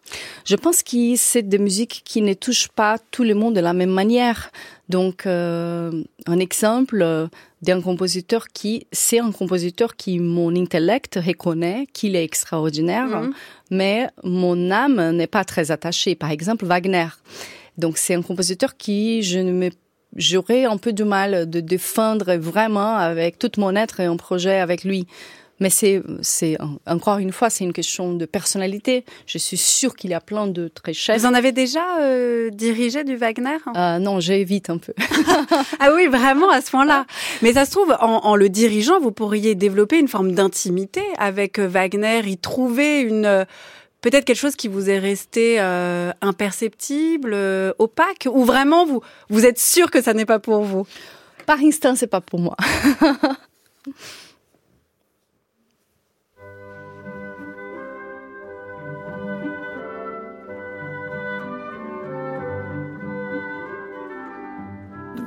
Je 0.47 0.57
pense 0.57 0.83
que 0.83 1.17
c'est 1.17 1.43
des 1.43 1.59
musiques 1.59 2.01
qui 2.07 2.23
ne 2.23 2.33
touchent 2.33 2.69
pas 2.69 2.97
tout 3.11 3.25
le 3.25 3.35
monde 3.35 3.55
de 3.57 3.61
la 3.61 3.75
même 3.75 3.91
manière. 3.91 4.51
Donc 4.89 5.27
euh, 5.27 5.93
un 6.27 6.39
exemple 6.39 7.03
euh, 7.03 7.27
d'un 7.61 7.83
compositeur 7.83 8.49
qui 8.49 8.87
c'est 8.91 9.19
un 9.19 9.33
compositeur 9.33 9.97
qui 9.97 10.19
mon 10.19 10.57
intellect 10.57 11.21
reconnaît 11.23 11.87
qu'il 11.93 12.17
est 12.17 12.25
extraordinaire, 12.25 13.11
-hmm. 13.11 13.33
mais 13.79 14.09
mon 14.25 14.71
âme 14.71 14.99
n'est 15.19 15.33
pas 15.39 15.45
très 15.45 15.67
attachée. 15.71 16.15
Par 16.15 16.31
exemple 16.31 16.65
Wagner. 16.65 17.09
Donc 17.79 17.97
c'est 17.97 18.15
un 18.15 18.23
compositeur 18.23 18.77
qui 18.77 19.23
je 19.23 19.39
ne 19.39 19.53
me 19.53 19.71
j'aurais 20.17 20.65
un 20.65 20.77
peu 20.77 20.93
du 20.93 21.05
mal 21.05 21.49
de 21.49 21.61
défendre 21.61 22.35
vraiment 22.37 22.97
avec 22.97 23.39
toute 23.39 23.57
mon 23.57 23.75
être 23.77 24.01
et 24.01 24.05
un 24.05 24.17
projet 24.17 24.59
avec 24.59 24.85
lui. 24.85 25.07
Mais 25.61 25.71
c'est, 25.71 26.03
c'est 26.23 26.57
encore 26.87 27.19
une 27.19 27.33
fois, 27.33 27.51
c'est 27.51 27.65
une 27.65 27.73
question 27.73 28.15
de 28.15 28.27
personnalité. 28.27 29.05
Je 29.27 29.39
suis 29.39 29.57
sûre 29.57 29.97
qu'il 29.97 30.11
y 30.11 30.15
a 30.15 30.21
plein 30.21 30.47
de 30.47 30.69
très 30.69 30.93
chefs. 30.93 31.21
Vous 31.21 31.27
en 31.27 31.35
avez 31.35 31.51
déjà 31.51 31.99
euh, 32.01 32.51
dirigé 32.51 33.03
du 33.03 33.17
Wagner? 33.17 33.57
Euh, 33.75 33.99
Non, 33.99 34.21
j'évite 34.21 34.71
un 34.71 34.79
peu. 34.79 34.95
ah 35.81 35.91
oui, 35.97 36.07
vraiment 36.07 36.49
à 36.51 36.61
ce 36.61 36.71
point-là. 36.71 37.07
Mais 37.43 37.55
ça 37.55 37.65
se 37.65 37.73
trouve, 37.73 37.93
en, 38.01 38.25
en, 38.25 38.37
le 38.37 38.49
dirigeant, 38.49 39.01
vous 39.01 39.11
pourriez 39.11 39.57
développer 39.57 39.99
une 39.99 40.07
forme 40.07 40.31
d'intimité 40.31 41.03
avec 41.19 41.59
Wagner, 41.59 42.21
y 42.25 42.39
trouver 42.39 43.01
une 43.01 43.45
peut-être 44.11 44.25
quelque 44.25 44.37
chose 44.37 44.57
qui 44.57 44.69
vous 44.69 44.89
est 44.91 44.99
resté 44.99 45.61
euh, 45.61 46.13
imperceptible, 46.21 47.33
euh, 47.35 47.73
opaque, 47.79 48.29
ou 48.31 48.45
vraiment 48.45 48.87
vous 48.87 49.03
vous 49.29 49.45
êtes 49.45 49.59
sûr 49.59 49.91
que 49.91 50.03
ça 50.03 50.15
n'est 50.15 50.27
pas 50.27 50.39
pour 50.39 50.63
vous? 50.63 50.87
Par 51.47 51.59
instant, 51.61 51.95
c'est 51.95 52.07
pas 52.07 52.21
pour 52.21 52.41
moi. 52.41 52.57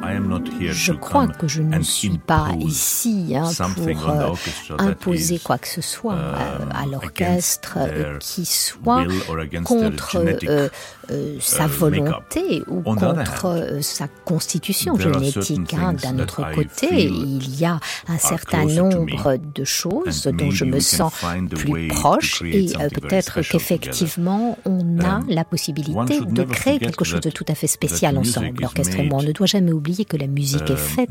Je 0.03 0.93
crois 0.93 1.27
que 1.27 1.48
je 1.48 1.62
ne 1.62 1.81
suis 1.81 2.17
pas 2.17 2.50
ici 2.60 3.36
hein, 3.36 3.50
pour 3.75 4.10
euh, 4.10 4.34
imposer 4.79 5.39
quoi 5.39 5.58
que 5.58 5.67
ce 5.67 5.81
soit 5.81 6.15
euh, 6.15 6.58
à 6.74 6.86
l'orchestre 6.86 7.77
euh, 7.77 8.17
qui 8.20 8.46
soit 8.46 9.05
contre 9.63 10.17
euh, 10.48 10.70
sa 11.39 11.67
volonté 11.67 12.63
ou 12.67 12.81
contre 12.81 13.79
sa 13.81 14.08
constitution 14.25 14.98
génétique. 14.98 15.74
Hein. 15.74 15.93
D'un 15.93 16.20
autre 16.20 16.43
côté, 16.53 17.05
il 17.05 17.60
y 17.60 17.65
a 17.65 17.79
un 18.08 18.17
certain 18.17 18.65
nombre 18.65 19.38
de 19.38 19.63
choses 19.63 20.27
dont 20.27 20.51
je 20.51 20.65
me 20.65 20.79
sens 20.79 21.13
plus 21.50 21.88
proche 21.89 22.41
et 22.43 22.74
peut-être 22.93 23.41
qu'effectivement 23.41 24.58
on 24.65 25.00
a 25.00 25.20
la 25.27 25.43
possibilité 25.43 26.22
de 26.22 26.43
créer 26.43 26.79
quelque 26.79 27.05
chose 27.05 27.22
de 27.22 27.29
tout 27.29 27.46
à 27.48 27.55
fait 27.55 27.67
spécial 27.67 28.17
ensemble. 28.17 28.62
L'orchestre 28.62 29.00
et 29.00 29.08
moi, 29.08 29.20
on 29.20 29.24
ne 29.24 29.31
doit 29.31 29.48
jamais 29.48 29.72
oublier 29.72 29.90
oublier 29.91 30.05
que 30.05 30.17
la 30.17 30.27
musique 30.27 30.69
est 30.69 30.75
faite 30.75 31.10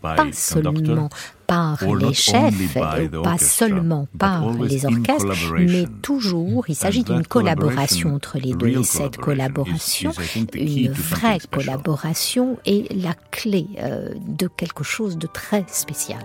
pas 0.00 0.16
seulement 0.32 1.08
par 1.46 1.78
les 1.82 2.14
chefs, 2.14 2.74
pas 3.22 3.38
seulement 3.38 4.06
par 4.18 4.52
les 4.52 4.86
orchestres, 4.86 5.54
mais 5.58 5.86
toujours 6.02 6.66
il 6.68 6.74
s'agit 6.74 7.04
d'une 7.04 7.26
collaboration 7.26 8.14
entre 8.14 8.38
les 8.38 8.52
deux. 8.52 8.68
Et 8.68 8.82
cette 8.84 9.16
collaboration, 9.16 10.12
une 10.54 10.92
vraie 10.92 11.38
collaboration, 11.50 12.58
est 12.64 12.92
la 12.94 13.14
clé 13.30 13.66
euh, 13.78 14.10
de 14.26 14.46
quelque 14.46 14.84
chose 14.84 15.18
de 15.18 15.26
très 15.26 15.64
spécial. 15.68 16.22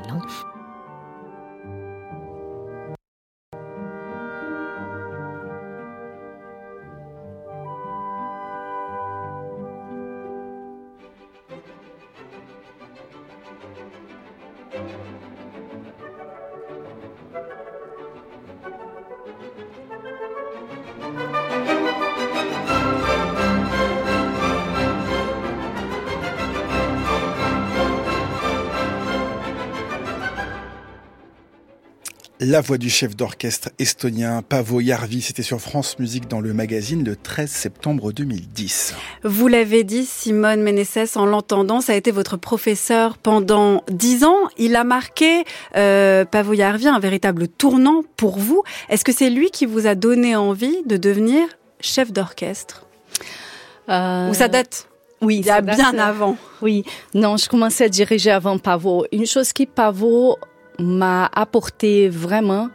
La 32.45 32.59
voix 32.59 32.77
du 32.77 32.89
chef 32.89 33.15
d'orchestre 33.15 33.69
estonien 33.79 34.41
Pavo 34.41 34.81
Jarvi, 34.81 35.21
c'était 35.21 35.43
sur 35.43 35.61
France 35.61 35.97
Musique 35.97 36.27
dans 36.27 36.41
le 36.41 36.53
magazine 36.53 37.01
le 37.05 37.15
13 37.15 37.49
septembre 37.49 38.11
2010. 38.11 38.95
Vous 39.23 39.47
l'avez 39.47 39.85
dit, 39.85 40.03
Simone 40.03 40.61
Ménécès, 40.61 41.15
en 41.15 41.25
l'entendant, 41.25 41.79
ça 41.79 41.93
a 41.93 41.95
été 41.95 42.11
votre 42.11 42.35
professeur 42.35 43.17
pendant 43.17 43.81
dix 43.89 44.25
ans. 44.25 44.49
Il 44.57 44.75
a 44.75 44.83
marqué, 44.83 45.45
euh, 45.77 46.25
Pavo 46.25 46.53
Jarvi, 46.53 46.89
un 46.89 46.99
véritable 46.99 47.47
tournant 47.47 48.03
pour 48.17 48.37
vous. 48.39 48.61
Est-ce 48.89 49.05
que 49.05 49.13
c'est 49.13 49.29
lui 49.29 49.49
qui 49.49 49.65
vous 49.65 49.87
a 49.87 49.95
donné 49.95 50.35
envie 50.35 50.83
de 50.85 50.97
devenir 50.97 51.43
chef 51.79 52.11
d'orchestre? 52.11 52.85
Euh... 53.87 54.29
Ou 54.29 54.33
ça 54.33 54.49
date? 54.49 54.89
oui, 55.21 55.37
il 55.37 55.45
y 55.45 55.49
a 55.49 55.61
bien 55.61 55.97
avant. 55.97 56.35
Oui, 56.61 56.83
non, 57.13 57.37
je 57.37 57.47
commençais 57.47 57.85
à 57.85 57.89
diriger 57.89 58.31
avant 58.31 58.57
Pavo. 58.57 59.05
Une 59.13 59.25
chose 59.25 59.53
qui 59.53 59.65
Pavo 59.65 60.37
m'a 60.79 61.29
apporté 61.33 62.09
vraiment, 62.09 62.69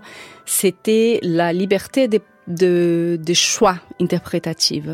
c'était 0.45 1.19
la 1.23 1.53
liberté 1.53 2.09
de, 2.09 2.21
de, 2.47 3.35
choix 3.35 3.77
interprétatifs. 4.01 4.87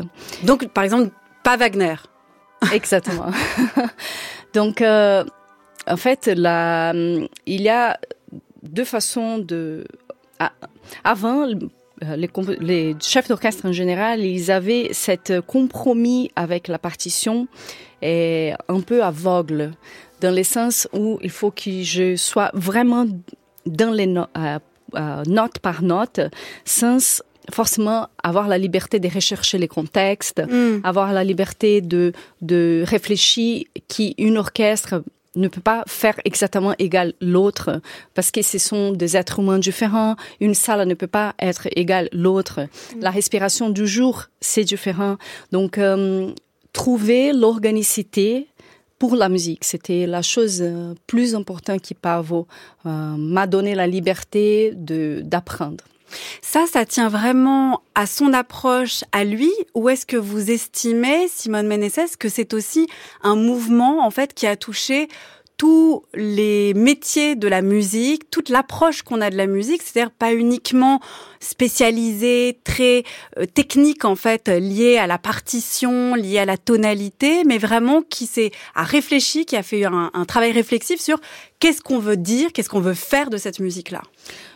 Donc, 0.43 0.67
par 0.69 0.83
exemple, 0.83 1.11
pas 1.43 1.57
Wagner. 1.57 1.95
Exactement. 2.73 3.31
Donc, 4.53 4.81
euh, 4.81 5.23
en 5.87 5.97
fait, 5.97 6.27
la, 6.27 6.93
il 6.93 7.61
y 7.61 7.69
a 7.69 7.99
deux 8.63 8.85
façons 8.85 9.37
de. 9.37 9.85
Ah, 10.39 10.51
avant, 11.03 11.45
les, 11.45 12.29
les 12.59 12.95
chefs 12.99 13.27
d'orchestre 13.27 13.65
en 13.65 13.71
général, 13.71 14.21
ils 14.21 14.51
avaient 14.51 14.89
cet 14.91 15.41
compromis 15.41 16.31
avec 16.35 16.67
la 16.67 16.79
partition 16.79 17.47
et 18.01 18.53
un 18.67 18.81
peu 18.81 19.03
aveugle 19.03 19.71
dans 20.25 20.35
le 20.35 20.43
sens 20.43 20.87
où 20.91 21.19
il 21.21 21.29
faut 21.29 21.51
que 21.51 21.83
je 21.83 22.15
sois 22.15 22.49
vraiment 22.53 23.05
dans 23.65 23.91
les 23.91 24.07
notes 24.07 24.29
euh, 24.37 24.59
euh, 24.95 25.23
note 25.27 25.59
par 25.59 25.81
note, 25.81 26.19
sans 26.63 27.21
forcément 27.51 28.07
avoir 28.23 28.47
la 28.47 28.57
liberté 28.57 28.99
de 28.99 29.09
rechercher 29.19 29.57
les 29.57 29.67
contextes, 29.67 30.41
mm. 30.47 30.81
avoir 30.83 31.11
la 31.13 31.23
liberté 31.23 31.81
de, 31.81 32.13
de 32.41 32.83
réfléchir 32.87 33.65
qui 33.87 34.15
une 34.17 34.37
orchestre 34.37 35.03
ne 35.35 35.47
peut 35.47 35.61
pas 35.61 35.83
faire 35.85 36.17
exactement 36.23 36.73
égal 36.79 37.13
l'autre 37.19 37.81
parce 38.13 38.31
que 38.31 38.41
ce 38.41 38.57
sont 38.57 38.91
des 38.91 39.17
êtres 39.17 39.39
humains 39.39 39.59
différents. 39.59 40.15
Une 40.39 40.55
salle 40.55 40.87
ne 40.87 40.93
peut 40.93 41.13
pas 41.21 41.35
être 41.39 41.67
égale 41.75 42.07
l'autre. 42.11 42.61
Mm. 42.61 43.01
La 43.01 43.11
respiration 43.11 43.69
du 43.69 43.85
jour, 43.85 44.25
c'est 44.39 44.63
différent. 44.63 45.17
Donc, 45.51 45.77
euh, 45.77 46.31
trouver 46.75 47.31
l'organicité 47.31 48.47
pour 48.99 49.15
la 49.15 49.29
musique. 49.29 49.63
C'était 49.63 50.05
la 50.05 50.21
chose 50.21 50.59
euh, 50.61 50.93
plus 51.07 51.35
importante 51.35 51.81
qui 51.81 51.93
Pavo 51.93 52.47
euh, 52.85 52.89
m'a 52.89 53.47
donné 53.47 53.75
la 53.75 53.87
liberté 53.87 54.73
de 54.75 55.21
d'apprendre. 55.23 55.83
Ça, 56.41 56.65
ça 56.71 56.85
tient 56.85 57.09
vraiment 57.09 57.81
à 57.95 58.05
son 58.05 58.31
approche 58.31 59.03
à 59.11 59.23
lui, 59.23 59.51
ou 59.73 59.89
est-ce 59.89 60.05
que 60.05 60.17
vous 60.17 60.51
estimez, 60.51 61.27
Simone 61.27 61.67
Ménécès, 61.67 62.15
que 62.17 62.29
c'est 62.29 62.53
aussi 62.53 62.87
un 63.21 63.35
mouvement 63.35 64.05
en 64.05 64.11
fait 64.11 64.33
qui 64.33 64.47
a 64.47 64.55
touché 64.55 65.09
tous 65.57 66.03
les 66.13 66.73
métiers 66.73 67.35
de 67.35 67.47
la 67.47 67.61
musique, 67.61 68.29
toute 68.29 68.49
l'approche 68.49 69.03
qu'on 69.03 69.21
a 69.21 69.29
de 69.29 69.37
la 69.37 69.47
musique, 69.47 69.81
c'est-à-dire 69.81 70.11
pas 70.11 70.33
uniquement 70.33 70.99
spécialisée, 71.39 72.59
très 72.63 73.03
euh, 73.37 73.45
technique 73.45 74.03
en 74.03 74.15
fait, 74.15 74.49
liée 74.49 74.97
à 74.97 75.07
la 75.07 75.17
partition, 75.17 76.15
liée 76.15 76.39
à 76.39 76.45
la 76.45 76.57
tonalité, 76.57 77.43
mais 77.45 77.57
vraiment 77.57 78.01
qui 78.01 78.25
s'est 78.25 78.51
a 78.73 78.83
réfléchi, 78.83 79.45
qui 79.45 79.55
a 79.55 79.63
fait 79.63 79.85
un, 79.85 80.11
un 80.13 80.25
travail 80.25 80.51
réflexif 80.51 80.99
sur 80.99 81.19
qu'est-ce 81.59 81.81
qu'on 81.81 81.99
veut 81.99 82.17
dire, 82.17 82.51
qu'est-ce 82.51 82.69
qu'on 82.69 82.81
veut 82.81 82.93
faire 82.93 83.29
de 83.29 83.37
cette 83.37 83.59
musique-là. 83.59 84.01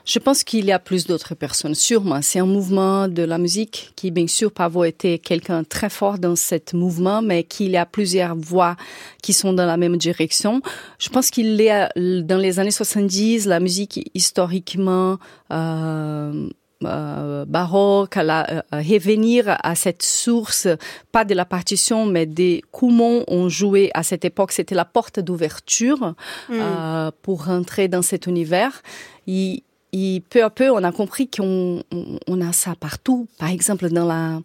Je 0.05 0.19
pense 0.19 0.43
qu'il 0.43 0.65
y 0.65 0.71
a 0.71 0.79
plus 0.79 1.05
d'autres 1.05 1.35
personnes, 1.35 1.75
sûrement. 1.75 2.21
C'est 2.21 2.39
un 2.39 2.45
mouvement 2.45 3.07
de 3.07 3.23
la 3.23 3.37
musique 3.37 3.91
qui, 3.95 4.11
bien 4.11 4.27
sûr, 4.27 4.51
Pavo 4.51 4.83
était 4.83 5.19
quelqu'un 5.19 5.63
très 5.63 5.89
fort 5.89 6.17
dans 6.17 6.35
ce 6.35 6.55
mouvement, 6.73 7.21
mais 7.21 7.43
qu'il 7.43 7.71
y 7.71 7.77
a 7.77 7.85
plusieurs 7.85 8.35
voix 8.35 8.75
qui 9.21 9.33
sont 9.33 9.53
dans 9.53 9.65
la 9.65 9.77
même 9.77 9.97
direction. 9.97 10.61
Je 10.97 11.09
pense 11.09 11.29
qu'il 11.29 11.61
a, 11.69 11.89
dans 11.95 12.37
les 12.37 12.59
années 12.59 12.71
70, 12.71 13.45
la 13.45 13.59
musique 13.59 14.09
historiquement 14.13 15.17
euh, 15.51 16.49
euh, 16.85 17.43
baroque, 17.43 18.15
à, 18.15 18.23
la, 18.23 18.49
euh, 18.49 18.61
revenir 18.71 19.57
à 19.61 19.75
cette 19.75 20.01
source, 20.01 20.65
pas 21.11 21.25
de 21.25 21.33
la 21.33 21.43
partition, 21.43 22.05
mais 22.05 22.25
des 22.25 22.63
comment 22.71 23.23
on 23.27 23.49
jouait 23.49 23.91
à 23.93 24.03
cette 24.03 24.23
époque. 24.23 24.53
C'était 24.53 24.75
la 24.75 24.85
porte 24.85 25.19
d'ouverture 25.19 26.15
mm. 26.47 26.53
euh, 26.53 27.11
pour 27.21 27.47
rentrer 27.47 27.89
dans 27.89 28.01
cet 28.01 28.27
univers. 28.27 28.81
Il, 29.27 29.61
et 29.91 30.21
peu 30.29 30.43
à 30.43 30.49
peu, 30.49 30.69
on 30.71 30.83
a 30.83 30.91
compris 30.91 31.27
qu'on 31.27 31.83
on, 32.27 32.41
a 32.41 32.53
ça 32.53 32.75
partout. 32.79 33.27
Par 33.37 33.49
exemple, 33.49 33.89
dans 33.89 34.05
la 34.05 34.39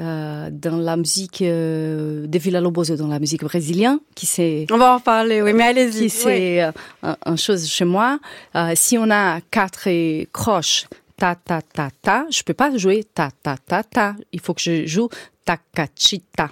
euh, 0.00 0.48
dans 0.52 0.76
la 0.76 0.96
musique 0.96 1.42
euh, 1.42 2.26
de 2.26 2.38
Villa 2.38 2.60
Lobos, 2.60 2.84
dans 2.96 3.08
la 3.08 3.18
musique 3.18 3.42
brésilienne, 3.42 3.98
qui 4.14 4.26
c'est. 4.26 4.66
On 4.70 4.78
va 4.78 4.94
en 4.94 5.00
parler, 5.00 5.42
oui, 5.42 5.52
mais 5.52 5.64
allez-y. 5.64 6.08
C'est 6.08 6.62
euh, 6.62 6.72
une 7.26 7.36
chose 7.36 7.66
chez 7.66 7.84
moi. 7.84 8.20
Euh, 8.54 8.72
si 8.76 8.96
on 8.96 9.10
a 9.10 9.40
quatre 9.50 9.88
croches, 10.32 10.86
ta 11.16 11.34
ta 11.34 11.60
ta 11.60 11.90
ta, 12.02 12.26
je 12.30 12.42
peux 12.42 12.54
pas 12.54 12.76
jouer 12.76 13.04
ta 13.04 13.30
ta 13.42 13.56
ta 13.56 13.82
ta. 13.82 14.14
Il 14.32 14.40
faut 14.40 14.54
que 14.54 14.62
je 14.62 14.86
joue 14.86 15.08
ta 15.44 15.56
takachita 15.74 16.50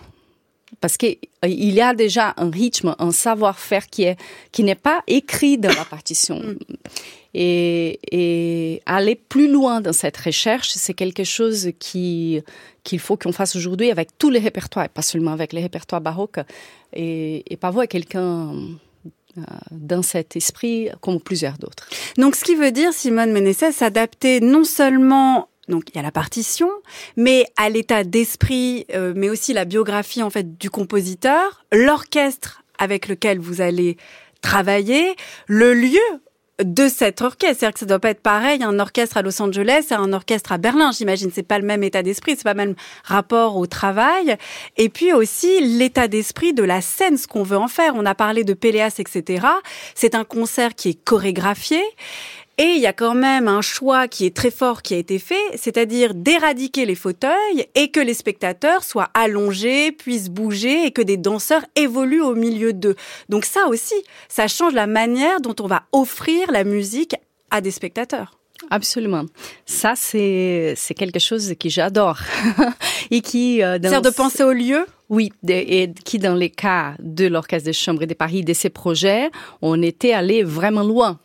parce 0.81 0.97
qu'il 0.97 1.17
y 1.45 1.81
a 1.81 1.95
déjà 1.95 2.35
un 2.37 2.51
rythme, 2.51 2.95
un 2.99 3.13
savoir-faire 3.13 3.87
qui 3.87 4.05
est 4.05 4.17
qui 4.53 4.65
n'est 4.65 4.75
pas 4.75 5.03
écrit 5.07 5.59
dans 5.59 5.73
la 5.73 5.85
partition. 5.85 6.43
Et, 7.40 8.83
aller 8.87 9.14
plus 9.14 9.48
loin 9.51 9.81
dans 9.81 9.92
cette 9.92 10.16
recherche, 10.16 10.70
c'est 10.70 10.94
quelque 10.94 11.24
chose 11.24 11.70
qui 11.79 12.42
qu'il 12.83 12.98
faut 12.98 13.16
qu'on 13.16 13.33
fasse 13.33 13.55
aujourd'hui 13.55 13.90
avec 13.90 14.16
tous 14.18 14.31
les 14.31 14.38
répertoires, 14.38 14.87
et 14.87 14.88
pas 14.88 15.03
seulement 15.03 15.33
avec 15.33 15.53
les 15.53 15.61
répertoires 15.61 16.01
baroques. 16.01 16.40
Et, 16.94 17.44
et 17.53 17.59
est 17.62 17.87
quelqu'un 17.87 18.55
euh, 19.37 19.42
dans 19.70 20.03
cet 20.03 20.37
esprit 20.37 20.88
comme 21.01 21.20
plusieurs 21.20 21.59
d'autres. 21.59 21.87
Donc, 22.16 22.35
ce 22.35 22.44
qui 22.44 22.55
veut 22.55 22.72
dire, 22.72 22.92
Simone 22.92 23.31
Ménécès, 23.31 23.72
s'adapter 23.72 24.40
non 24.40 24.64
seulement 24.64 25.48
donc 25.68 25.90
il 25.90 25.96
y 25.96 25.98
a 25.98 26.03
la 26.03 26.11
partition, 26.11 26.70
mais 27.16 27.44
à 27.59 27.68
l'état 27.68 28.03
d'esprit, 28.03 28.87
euh, 28.94 29.12
mais 29.14 29.29
aussi 29.29 29.53
la 29.53 29.66
biographie 29.66 30.22
en 30.22 30.31
fait 30.31 30.57
du 30.57 30.70
compositeur, 30.70 31.66
l'orchestre 31.72 32.62
avec 32.79 33.07
lequel 33.07 33.38
vous 33.38 33.61
allez 33.61 33.98
travailler, 34.40 35.14
le 35.46 35.74
lieu 35.74 36.01
de 36.62 36.88
cet 36.88 37.23
orchestre. 37.23 37.59
C'est-à-dire 37.59 37.73
que 37.73 37.79
ça 37.81 37.87
doit 37.87 37.99
pas 37.99 38.11
être 38.11 38.23
pareil, 38.23 38.62
un 38.62 38.79
orchestre 38.81 39.16
à 39.16 39.23
Los 39.23 39.40
Angeles 39.40 39.87
et 39.90 39.94
un 39.94 40.12
orchestre 40.12 40.53
à 40.53 40.59
Berlin, 40.59 40.90
j'imagine. 40.92 41.31
C'est 41.33 41.42
pas 41.42 41.59
le 41.59 41.64
même 41.64 41.83
état 41.83 42.03
d'esprit, 42.03 42.35
c'est 42.37 42.44
pas 42.44 42.55
le 42.55 42.59
même 42.59 42.75
rapport 43.05 43.57
au 43.57 43.66
travail. 43.66 44.37
Et 44.77 44.88
puis 44.88 45.12
aussi 45.12 45.61
l'état 45.61 46.09
d'esprit 46.09 46.53
de 46.55 46.64
la 46.64 46.81
scène, 46.81 47.16
ce 47.16 47.27
qu'on 47.27 47.42
veut 47.42 47.57
en 47.57 47.68
faire. 47.68 47.92
On 47.94 48.07
a 48.07 48.14
parlé 48.14 48.44
de 48.44 48.55
Péléas, 48.55 48.94
etc. 48.99 49.47
C'est 49.94 50.14
un 50.14 50.25
concert 50.25 50.75
qui 50.75 50.90
est 50.90 51.05
chorégraphié. 51.05 51.83
Et 52.61 52.73
il 52.75 52.81
y 52.81 52.87
a 52.87 52.92
quand 52.92 53.14
même 53.14 53.47
un 53.47 53.61
choix 53.61 54.09
qui 54.09 54.27
est 54.27 54.35
très 54.35 54.51
fort 54.51 54.83
qui 54.83 54.94
a 54.94 54.97
été 54.97 55.21
fait, 55.21 55.37
c'est-à-dire 55.57 56.12
d'éradiquer 56.12 56.87
les 56.87 56.97
fauteuils 56.97 57.66
et 57.77 57.92
que 57.92 58.01
les 58.01 58.14
spectateurs 58.14 58.83
soient 58.83 59.11
allongés, 59.14 59.92
puissent 59.92 60.29
bouger 60.29 60.85
et 60.85 60.90
que 60.90 61.01
des 61.01 61.16
danseurs 61.16 61.64
évoluent 61.77 62.21
au 62.21 62.35
milieu 62.35 62.73
d'eux. 62.73 62.97
Donc 63.29 63.44
ça 63.44 63.68
aussi, 63.68 63.94
ça 64.29 64.49
change 64.49 64.73
la 64.75 64.88
manière 64.88 65.40
dont 65.40 65.55
on 65.61 65.68
va 65.68 65.85
offrir 65.92 66.51
la 66.51 66.64
musique 66.64 67.14
à 67.53 67.61
des 67.61 67.71
spectateurs. 67.71 68.38
Absolument. 68.71 69.25
Ça, 69.64 69.94
c'est, 69.94 70.75
c'est 70.77 70.94
quelque 70.94 71.21
chose 71.21 71.55
que 71.59 71.68
j'adore. 71.68 72.18
et 73.12 73.21
qui, 73.21 73.62
euh, 73.62 73.79
C'est 73.81 74.01
de 74.01 74.11
penser 74.11 74.42
au 74.42 74.53
lieu? 74.53 74.85
Oui, 75.11 75.33
et 75.49 75.90
qui 76.05 76.18
dans 76.18 76.35
les 76.35 76.51
cas 76.51 76.94
de 76.99 77.27
l'Orchestre 77.27 77.68
de 77.68 77.73
Chambre 77.73 78.05
de 78.05 78.12
Paris, 78.12 78.44
de 78.44 78.53
ces 78.53 78.68
projets, 78.68 79.31
on 79.62 79.81
était 79.83 80.12
allé 80.12 80.42
vraiment 80.42 80.83
loin. 80.83 81.18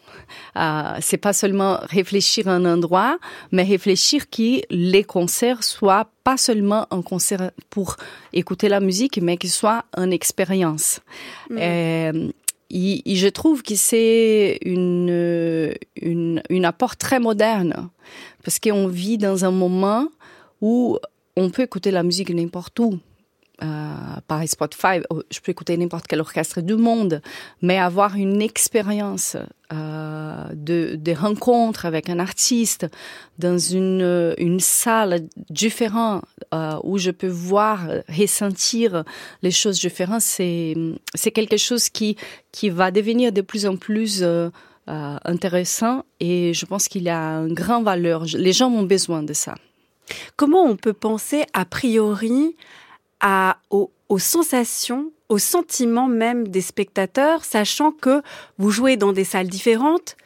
Euh, 0.55 0.93
c'est 1.01 1.17
pas 1.17 1.33
seulement 1.33 1.79
réfléchir 1.83 2.47
à 2.47 2.53
un 2.53 2.65
endroit, 2.65 3.17
mais 3.51 3.63
réfléchir 3.63 4.29
que 4.29 4.61
les 4.69 5.03
concerts 5.03 5.63
soient 5.63 6.07
pas 6.23 6.37
seulement 6.37 6.87
un 6.91 7.01
concert 7.01 7.51
pour 7.69 7.97
écouter 8.31 8.69
la 8.69 8.79
musique, 8.79 9.19
mais 9.21 9.35
que 9.35 9.49
soit 9.49 9.83
une 9.97 10.13
expérience. 10.13 11.01
Mm. 11.49 11.57
Euh, 11.59 12.31
et, 12.69 13.15
je 13.15 13.27
trouve 13.27 13.63
que 13.63 13.75
c'est 13.75 14.59
une, 14.63 15.73
une, 16.01 16.41
une 16.49 16.65
apport 16.65 16.95
très 16.95 17.19
moderne 17.19 17.89
parce 18.43 18.59
qu'on 18.59 18.87
vit 18.87 19.17
dans 19.17 19.43
un 19.43 19.51
moment 19.51 20.07
où 20.61 20.97
on 21.35 21.49
peut 21.49 21.63
écouter 21.63 21.91
la 21.91 22.03
musique 22.03 22.29
n'importe 22.29 22.79
où. 22.79 22.99
Euh, 23.63 23.93
par 24.27 24.45
Spotify, 24.47 24.99
oh, 25.09 25.21
je 25.31 25.39
peux 25.39 25.51
écouter 25.51 25.77
n'importe 25.77 26.07
quel 26.07 26.19
orchestre 26.19 26.59
du 26.59 26.75
monde, 26.75 27.21
mais 27.61 27.77
avoir 27.77 28.15
une 28.15 28.41
expérience 28.41 29.37
euh, 29.71 30.43
de, 30.53 30.95
de 30.95 31.11
rencontre 31.13 31.85
avec 31.85 32.09
un 32.09 32.19
artiste 32.19 32.87
dans 33.39 33.57
une, 33.57 34.59
salle 34.59 35.21
différente 35.49 36.25
euh, 36.53 36.77
où 36.83 36.97
je 36.97 37.11
peux 37.11 37.27
voir, 37.27 37.87
ressentir 38.09 39.03
les 39.41 39.51
choses 39.51 39.79
différentes, 39.79 40.21
c'est, 40.21 40.73
c'est 41.15 41.31
quelque 41.31 41.57
chose 41.57 41.89
qui, 41.89 42.17
va 42.69 42.91
devenir 42.91 43.31
de 43.31 43.41
plus 43.41 43.65
en 43.65 43.77
plus 43.77 44.23
euh, 44.23 44.49
intéressant 45.23 46.03
et 46.19 46.53
je 46.53 46.65
pense 46.65 46.89
qu'il 46.89 47.07
a 47.07 47.37
une 47.37 47.53
grande 47.53 47.85
valeur. 47.85 48.25
Les 48.35 48.51
gens 48.51 48.69
ont 48.69 48.83
besoin 48.83 49.23
de 49.23 49.31
ça. 49.31 49.55
Comment 50.35 50.65
on 50.65 50.75
peut 50.75 50.91
penser 50.91 51.45
a 51.53 51.63
priori 51.63 52.57
à, 53.23 53.57
aux, 53.71 53.89
sensations, 54.19 55.11
aux 55.29 55.39
sentiments 55.39 56.07
même 56.07 56.47
des 56.49 56.61
spectateurs, 56.61 57.45
sachant 57.45 57.91
que 57.91 58.21
vous 58.59 58.69
jouez 58.69 58.97
dans 58.97 59.13
des 59.13 59.23
salles 59.23 59.47
différentes, 59.47 60.17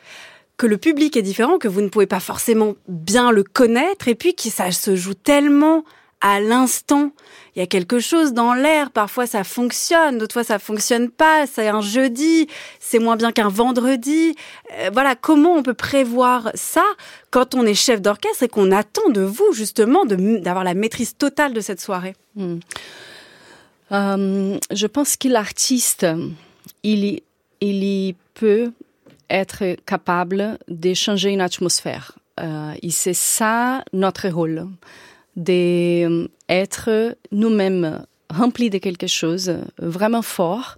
que 0.57 0.65
le 0.65 0.77
public 0.77 1.15
est 1.15 1.21
différent, 1.21 1.59
que 1.59 1.67
vous 1.67 1.81
ne 1.81 1.89
pouvez 1.89 2.07
pas 2.07 2.19
forcément 2.19 2.73
bien 2.89 3.31
le 3.31 3.43
connaître, 3.43 4.07
et 4.07 4.15
puis 4.15 4.35
que 4.35 4.49
ça 4.49 4.71
se 4.71 4.95
joue 4.95 5.13
tellement 5.13 5.85
à 6.21 6.39
l'instant. 6.39 7.11
Il 7.55 7.59
y 7.59 7.61
a 7.61 7.67
quelque 7.67 7.99
chose 7.99 8.33
dans 8.33 8.53
l'air, 8.53 8.91
parfois 8.91 9.25
ça 9.25 9.43
fonctionne, 9.43 10.17
d'autres 10.17 10.33
fois 10.33 10.43
ça 10.43 10.59
fonctionne 10.59 11.09
pas, 11.09 11.47
c'est 11.47 11.67
un 11.67 11.81
jeudi, 11.81 12.47
c'est 12.79 12.99
moins 12.99 13.15
bien 13.15 13.31
qu'un 13.31 13.49
vendredi. 13.49 14.35
Euh, 14.73 14.89
voilà, 14.93 15.15
comment 15.15 15.53
on 15.53 15.63
peut 15.63 15.73
prévoir 15.73 16.51
ça 16.53 16.83
quand 17.31 17.55
on 17.55 17.65
est 17.65 17.73
chef 17.73 18.01
d'orchestre 18.01 18.43
et 18.43 18.47
qu'on 18.47 18.71
attend 18.71 19.09
de 19.09 19.21
vous 19.21 19.51
justement 19.53 20.05
d'avoir 20.05 20.63
la 20.63 20.73
maîtrise 20.73 21.15
totale 21.17 21.53
de 21.53 21.61
cette 21.61 21.81
soirée? 21.81 22.15
Hmm. 22.35 22.59
euh, 23.91 24.57
Je 24.71 24.87
pense 24.87 25.17
que 25.17 25.27
l'artiste, 25.27 26.05
il, 26.83 27.21
il 27.61 28.15
peut 28.33 28.71
être 29.29 29.75
capable 29.85 30.57
de 30.67 30.93
changer 30.93 31.31
une 31.31 31.41
atmosphère. 31.41 32.13
Euh, 32.39 32.73
et 32.83 32.91
c'est 32.91 33.15
ça 33.15 33.83
notre 33.93 34.29
rôle 34.29 34.67
d'être 35.37 37.15
nous-mêmes 37.31 38.03
remplis 38.29 38.69
de 38.69 38.79
quelque 38.79 39.07
chose 39.07 39.53
vraiment 39.77 40.21
fort 40.21 40.77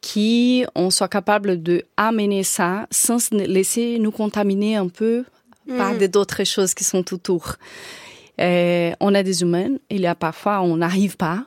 qui 0.00 0.64
on 0.74 0.90
soit 0.90 1.08
capable 1.08 1.62
de 1.62 1.84
amener 1.96 2.44
ça 2.44 2.86
sans 2.90 3.30
laisser 3.32 3.98
nous 3.98 4.12
contaminer 4.12 4.76
un 4.76 4.88
peu 4.88 5.24
par 5.76 5.94
mm. 5.94 6.06
d'autres 6.06 6.44
choses 6.44 6.74
qui 6.74 6.84
sont 6.84 7.12
autour. 7.12 7.56
Et 8.38 8.92
on 9.00 9.14
a 9.14 9.22
des 9.22 9.42
humains, 9.42 9.70
il 9.90 10.02
y 10.02 10.06
a 10.06 10.14
parfois 10.14 10.60
on 10.62 10.76
n'arrive 10.76 11.16
pas, 11.16 11.44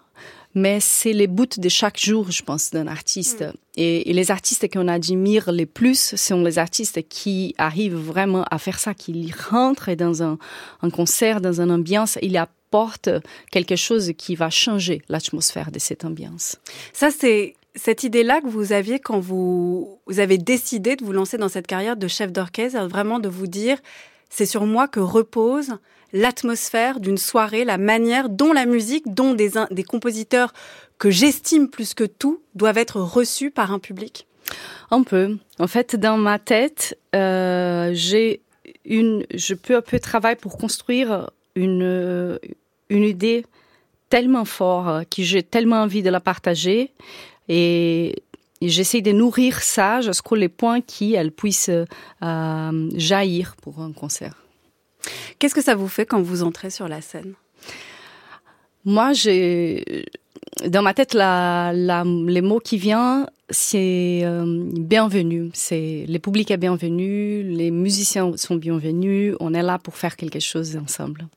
mais 0.56 0.80
c'est 0.80 1.14
les 1.14 1.28
bouts 1.28 1.46
de 1.58 1.70
chaque 1.70 2.00
jour, 2.00 2.32
je 2.32 2.44
pense, 2.44 2.72
d'un 2.72 2.88
artiste. 2.88 3.42
Mm. 3.42 3.54
Et, 3.78 4.14
les 4.14 4.32
artistes 4.32 4.72
qu'on 4.72 4.88
admire 4.88 5.52
les 5.52 5.66
plus 5.66 6.16
sont 6.16 6.44
les 6.44 6.58
artistes 6.58 7.08
qui 7.08 7.56
arrivent 7.58 7.96
vraiment 7.96 8.44
à 8.50 8.58
faire 8.58 8.80
ça, 8.80 8.94
qui 8.94 9.32
rentrent 9.50 9.94
dans 9.94 10.24
un, 10.24 10.38
un 10.82 10.90
concert, 10.90 11.42
dans 11.42 11.62
une 11.62 11.72
ambiance, 11.72 12.18
il 12.22 12.36
apporte 12.38 13.10
quelque 13.52 13.76
chose 13.76 14.12
qui 14.18 14.36
va 14.36 14.50
changer 14.50 15.02
l'atmosphère 15.08 15.72
de 15.72 15.80
cette 15.80 16.04
ambiance. 16.06 16.58
Ça, 16.94 17.10
c'est 17.12 17.56
cette 17.76 18.04
idée-là 18.04 18.42
que 18.42 18.48
vous 18.48 18.74
aviez 18.74 19.00
quand 19.00 19.20
vous, 19.20 20.00
vous 20.06 20.20
avez 20.20 20.38
décidé 20.38 20.96
de 20.96 21.04
vous 21.04 21.14
lancer 21.14 21.38
dans 21.38 21.50
cette 21.50 21.68
carrière 21.68 21.96
de 21.98 22.08
chef 22.08 22.32
d'orchestre, 22.32 22.88
vraiment 22.88 23.20
de 23.20 23.30
vous 23.30 23.48
dire, 23.48 23.78
c'est 24.30 24.46
sur 24.46 24.66
moi 24.66 24.88
que 24.88 25.00
repose 25.00 25.78
l'atmosphère 26.14 27.00
d'une 27.00 27.18
soirée, 27.18 27.66
la 27.66 27.78
manière 27.78 28.30
dont 28.30 28.54
la 28.54 28.66
musique, 28.66 29.14
dont 29.14 29.34
des, 29.34 29.52
des 29.72 29.84
compositeurs 29.84 30.54
que 30.98 31.10
j'estime 31.10 31.70
plus 31.70 31.94
que 31.94 32.04
tout, 32.04 32.42
doivent 32.56 32.78
être 32.78 33.00
reçus 33.00 33.52
par 33.52 33.72
un 33.72 33.80
public 33.80 34.28
Un 34.92 35.04
peu. 35.04 35.38
En 35.60 35.68
fait, 35.68 35.96
dans 35.96 36.18
ma 36.18 36.40
tête, 36.40 36.98
euh, 37.16 37.92
j'ai 37.94 38.42
une, 38.86 39.26
je 39.34 39.54
peux 39.54 39.76
un 39.76 39.82
peu 39.82 40.00
travailler 40.00 40.36
pour 40.36 40.58
construire 40.58 41.30
une, 41.56 42.40
une 42.90 43.04
idée 43.04 43.46
tellement 44.10 44.46
forte 44.46 45.08
que 45.16 45.22
j'ai 45.22 45.44
tellement 45.44 45.84
envie 45.84 46.02
de 46.02 46.10
la 46.10 46.20
partager 46.20 46.92
et 47.48 48.24
j'essaie 48.68 49.02
de 49.02 49.12
nourrir 49.12 49.62
ça 49.62 50.02
jusqu'au 50.02 50.36
point 50.50 50.82
qu'elle 50.82 51.32
puisse 51.32 51.70
euh, 51.70 52.90
jaillir 52.96 53.56
pour 53.62 53.80
un 53.80 53.92
concert. 53.92 54.36
Qu'est-ce 55.38 55.56
que 55.56 55.64
ça 55.64 55.76
vous 55.76 55.88
fait 55.88 56.06
quand 56.06 56.22
vous 56.22 56.44
entrez 56.44 56.70
sur 56.70 56.88
la 56.88 57.02
scène? 57.02 57.34
Moi, 58.84 59.14
j'ai 59.14 60.06
dans 60.66 60.82
ma 60.82 60.94
tête 60.94 61.14
la, 61.14 61.72
la, 61.74 62.04
les 62.04 62.42
mots 62.42 62.60
qui 62.60 62.78
viennent, 62.78 63.26
c'est 63.50 64.22
euh, 64.24 64.64
bienvenue. 64.74 65.50
C'est 65.54 66.06
le 66.08 66.18
public 66.20 66.52
est 66.52 66.58
bienvenu, 66.58 67.44
les 67.44 67.72
musiciens 67.72 68.36
sont 68.36 68.56
bienvenus. 68.56 69.36
On 69.40 69.54
est 69.54 69.64
là 69.64 69.80
pour 69.80 69.96
faire 69.96 70.16
quelque 70.16 70.40
chose 70.40 70.78
ensemble. 70.78 71.28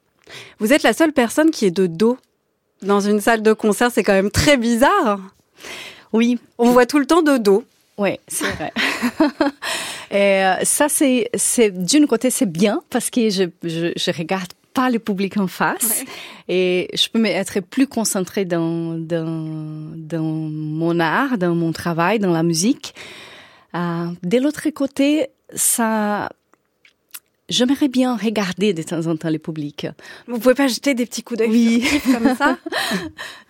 Vous 0.59 0.73
êtes 0.73 0.83
la 0.83 0.93
seule 0.93 1.13
personne 1.13 1.51
qui 1.51 1.67
est 1.67 1.71
de 1.71 1.87
dos 1.87 2.19
dans 2.83 3.01
une 3.01 3.21
salle 3.21 3.43
de 3.43 3.53
concert. 3.53 3.91
C'est 3.91 4.03
quand 4.03 4.13
même 4.13 4.31
très 4.31 4.57
bizarre. 4.57 5.21
Oui. 6.13 6.39
On 6.59 6.71
voit 6.71 6.87
tout 6.87 6.99
le 6.99 7.07
temps 7.07 7.23
de 7.23 7.39
dos. 7.39 7.65
Oui, 7.99 8.19
c'est 8.27 8.51
vrai. 8.53 8.73
Et 10.11 10.45
euh, 10.45 10.55
ça, 10.65 10.89
c'est, 10.89 11.31
c'est 11.35 11.71
d'une 11.71 12.07
côté, 12.07 12.31
c'est 12.31 12.51
bien 12.51 12.83
parce 12.91 13.11
que 13.11 13.31
je, 13.31 13.45
je, 13.63 13.93
je 13.97 14.11
regarde 14.17 14.53
pas 14.75 14.91
le 14.91 14.99
public 14.99 15.37
en 15.37 15.47
face 15.47 16.05
et 16.49 16.89
je 16.95 17.09
peux 17.09 17.25
être 17.27 17.61
plus 17.61 17.87
concentrée 17.87 18.45
dans, 18.45 18.95
dans, 18.99 19.91
dans 19.95 20.23
mon 20.23 20.99
art, 20.99 21.39
dans 21.39 21.55
mon 21.55 21.73
travail, 21.73 22.19
dans 22.19 22.33
la 22.33 22.43
musique. 22.43 22.95
Euh, 23.75 24.07
de 24.23 24.39
l'autre 24.39 24.69
côté, 24.71 25.29
ça, 25.55 26.31
J'aimerais 27.49 27.89
bien 27.89 28.17
regarder 28.17 28.73
de 28.73 28.83
temps 28.83 29.07
en 29.07 29.17
temps 29.17 29.29
le 29.29 29.39
public. 29.39 29.87
Vous 30.27 30.39
pouvez 30.39 30.55
pas 30.55 30.69
jeter 30.69 30.95
des 30.95 31.05
petits 31.07 31.23
coups 31.23 31.39
d'œil 31.39 31.51
oui. 31.51 31.85
comme 32.13 32.35
ça? 32.37 32.59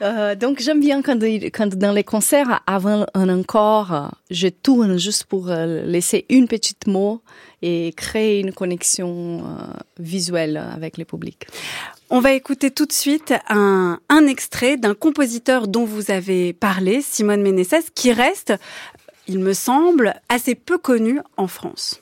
Euh, 0.00 0.34
Donc 0.34 0.58
j'aime 0.60 0.80
bien 0.80 1.00
quand, 1.02 1.22
quand 1.22 1.74
dans 1.76 1.92
les 1.92 2.02
concerts, 2.02 2.60
avant 2.66 3.06
un 3.14 3.28
encore, 3.28 4.10
je 4.30 4.48
tourne 4.48 4.98
juste 4.98 5.24
pour 5.24 5.48
euh, 5.48 5.84
laisser 5.84 6.26
une 6.28 6.48
petite 6.48 6.88
mot 6.88 7.22
et 7.60 7.92
créer 7.96 8.40
une 8.40 8.52
connexion 8.52 9.38
euh, 9.44 9.64
visuelle 10.00 10.56
avec 10.56 10.98
le 10.98 11.04
public. 11.04 11.46
On 12.10 12.18
va 12.20 12.32
écouter 12.32 12.72
tout 12.72 12.86
de 12.86 12.92
suite 12.92 13.32
un, 13.48 14.00
un 14.08 14.26
extrait 14.26 14.76
d'un 14.76 14.94
compositeur 14.94 15.68
dont 15.68 15.84
vous 15.84 16.10
avez 16.10 16.52
parlé, 16.52 17.00
Simone 17.00 17.42
Ménessès, 17.42 17.84
qui 17.94 18.12
reste, 18.12 18.54
il 19.28 19.38
me 19.38 19.52
semble, 19.52 20.14
assez 20.28 20.56
peu 20.56 20.78
connu 20.78 21.20
en 21.36 21.46
France. 21.46 22.01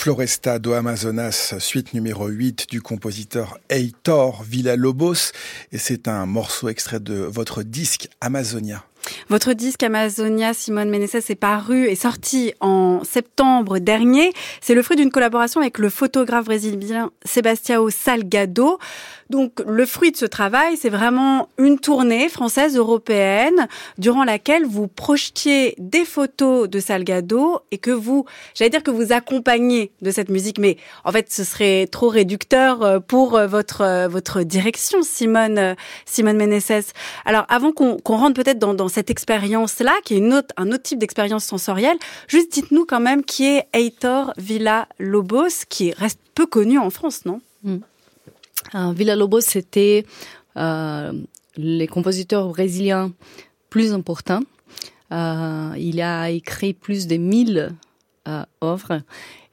Floresta 0.00 0.58
do 0.58 0.72
Amazonas, 0.72 1.58
suite 1.58 1.92
numéro 1.92 2.26
8 2.26 2.70
du 2.70 2.80
compositeur 2.80 3.58
Heitor 3.68 4.42
Villa-Lobos. 4.44 5.32
Et 5.72 5.78
c'est 5.78 6.08
un 6.08 6.24
morceau 6.24 6.70
extrait 6.70 7.00
de 7.00 7.16
votre 7.16 7.62
disque 7.62 8.08
Amazonia. 8.22 8.82
Votre 9.28 9.52
disque 9.52 9.82
Amazonia, 9.82 10.54
Simone 10.54 10.90
Meneses, 10.90 11.30
est 11.30 11.34
paru 11.34 11.86
et 11.86 11.94
sorti 11.94 12.52
en 12.60 13.02
septembre 13.04 13.78
dernier. 13.78 14.32
C'est 14.60 14.74
le 14.74 14.82
fruit 14.82 14.96
d'une 14.96 15.10
collaboration 15.10 15.60
avec 15.60 15.78
le 15.78 15.88
photographe 15.88 16.46
brésilien 16.46 17.10
Sebastião 17.24 17.88
Salgado. 17.90 18.78
Donc 19.30 19.62
le 19.64 19.86
fruit 19.86 20.10
de 20.10 20.16
ce 20.16 20.26
travail, 20.26 20.76
c'est 20.76 20.90
vraiment 20.90 21.48
une 21.56 21.78
tournée 21.78 22.28
française 22.28 22.76
européenne 22.76 23.68
durant 23.96 24.24
laquelle 24.24 24.66
vous 24.66 24.88
projetiez 24.88 25.76
des 25.78 26.04
photos 26.04 26.68
de 26.68 26.80
Salgado 26.80 27.60
et 27.70 27.78
que 27.78 27.92
vous, 27.92 28.26
j'allais 28.54 28.70
dire 28.70 28.82
que 28.82 28.90
vous 28.90 29.12
accompagnez 29.12 29.92
de 30.02 30.10
cette 30.10 30.30
musique, 30.30 30.58
mais 30.58 30.76
en 31.04 31.12
fait 31.12 31.32
ce 31.32 31.44
serait 31.44 31.86
trop 31.86 32.08
réducteur 32.08 32.82
euh, 32.82 32.98
pour 32.98 33.36
euh, 33.36 33.46
votre 33.46 33.82
euh, 33.82 34.08
votre 34.08 34.42
direction, 34.42 35.02
Simone 35.02 35.76
Simone 36.06 36.36
Meneses. 36.36 36.92
Alors 37.24 37.46
avant 37.48 37.70
qu'on 37.70 38.00
rentre 38.04 38.34
peut-être 38.34 38.58
dans, 38.58 38.74
dans 38.74 38.88
cette 38.88 38.99
expérience-là, 39.08 39.92
qui 40.04 40.14
est 40.14 40.18
une 40.18 40.34
autre, 40.34 40.52
un 40.56 40.72
autre 40.72 40.82
type 40.82 40.98
d'expérience 40.98 41.44
sensorielle, 41.44 41.96
juste 42.28 42.52
dites-nous 42.52 42.84
quand 42.84 43.00
même 43.00 43.24
qui 43.24 43.46
est 43.46 43.68
Heitor 43.72 44.32
Villa 44.36 44.88
Lobos, 44.98 45.64
qui 45.68 45.92
reste 45.92 46.20
peu 46.34 46.46
connu 46.46 46.78
en 46.78 46.90
France, 46.90 47.24
non? 47.24 47.40
Mm. 47.62 47.76
Euh, 48.74 48.92
Villa 48.92 49.16
Lobos, 49.16 49.40
c'était 49.40 50.04
les 51.56 51.86
compositeurs 51.86 52.48
brésiliens 52.48 53.12
plus 53.70 53.92
importants. 53.92 54.42
Euh, 55.12 55.74
il 55.76 56.00
a 56.00 56.30
écrit 56.30 56.72
plus 56.72 57.06
de 57.06 57.16
1000 57.16 57.70
euh, 58.28 58.44
œuvres 58.62 59.02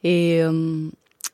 et 0.03 0.43
euh, 0.43 0.88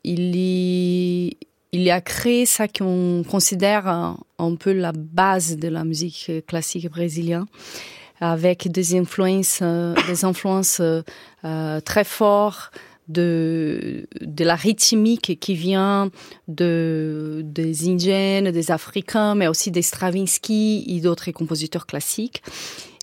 il, 0.03 0.35
y, 0.35 1.37
il 1.73 1.89
a 1.89 1.99
créé 1.99 2.45
ça 2.45 2.67
qu'on 2.67 3.23
considère 3.29 3.87
un, 3.87 4.55
peu 4.55 4.71
la 4.71 4.93
base 4.93 5.57
de 5.57 5.67
la 5.67 5.83
musique 5.83 6.31
classique 6.47 6.89
brésilienne 6.89 7.45
avec 8.19 8.71
des 8.71 8.97
influences, 8.97 9.61
des 10.07 10.25
influences 10.25 10.81
très 11.85 12.03
fortes 12.03 12.71
de, 13.07 14.07
la 14.39 14.55
rythmique 14.55 15.39
qui 15.39 15.55
vient 15.55 16.09
de, 16.47 17.41
des 17.43 17.89
Indiens, 17.89 18.51
des 18.51 18.71
Africains, 18.71 19.35
mais 19.35 19.47
aussi 19.47 19.71
des 19.71 19.81
Stravinsky 19.81 20.85
et 20.87 21.01
d'autres 21.01 21.31
compositeurs 21.31 21.85
classiques. 21.85 22.43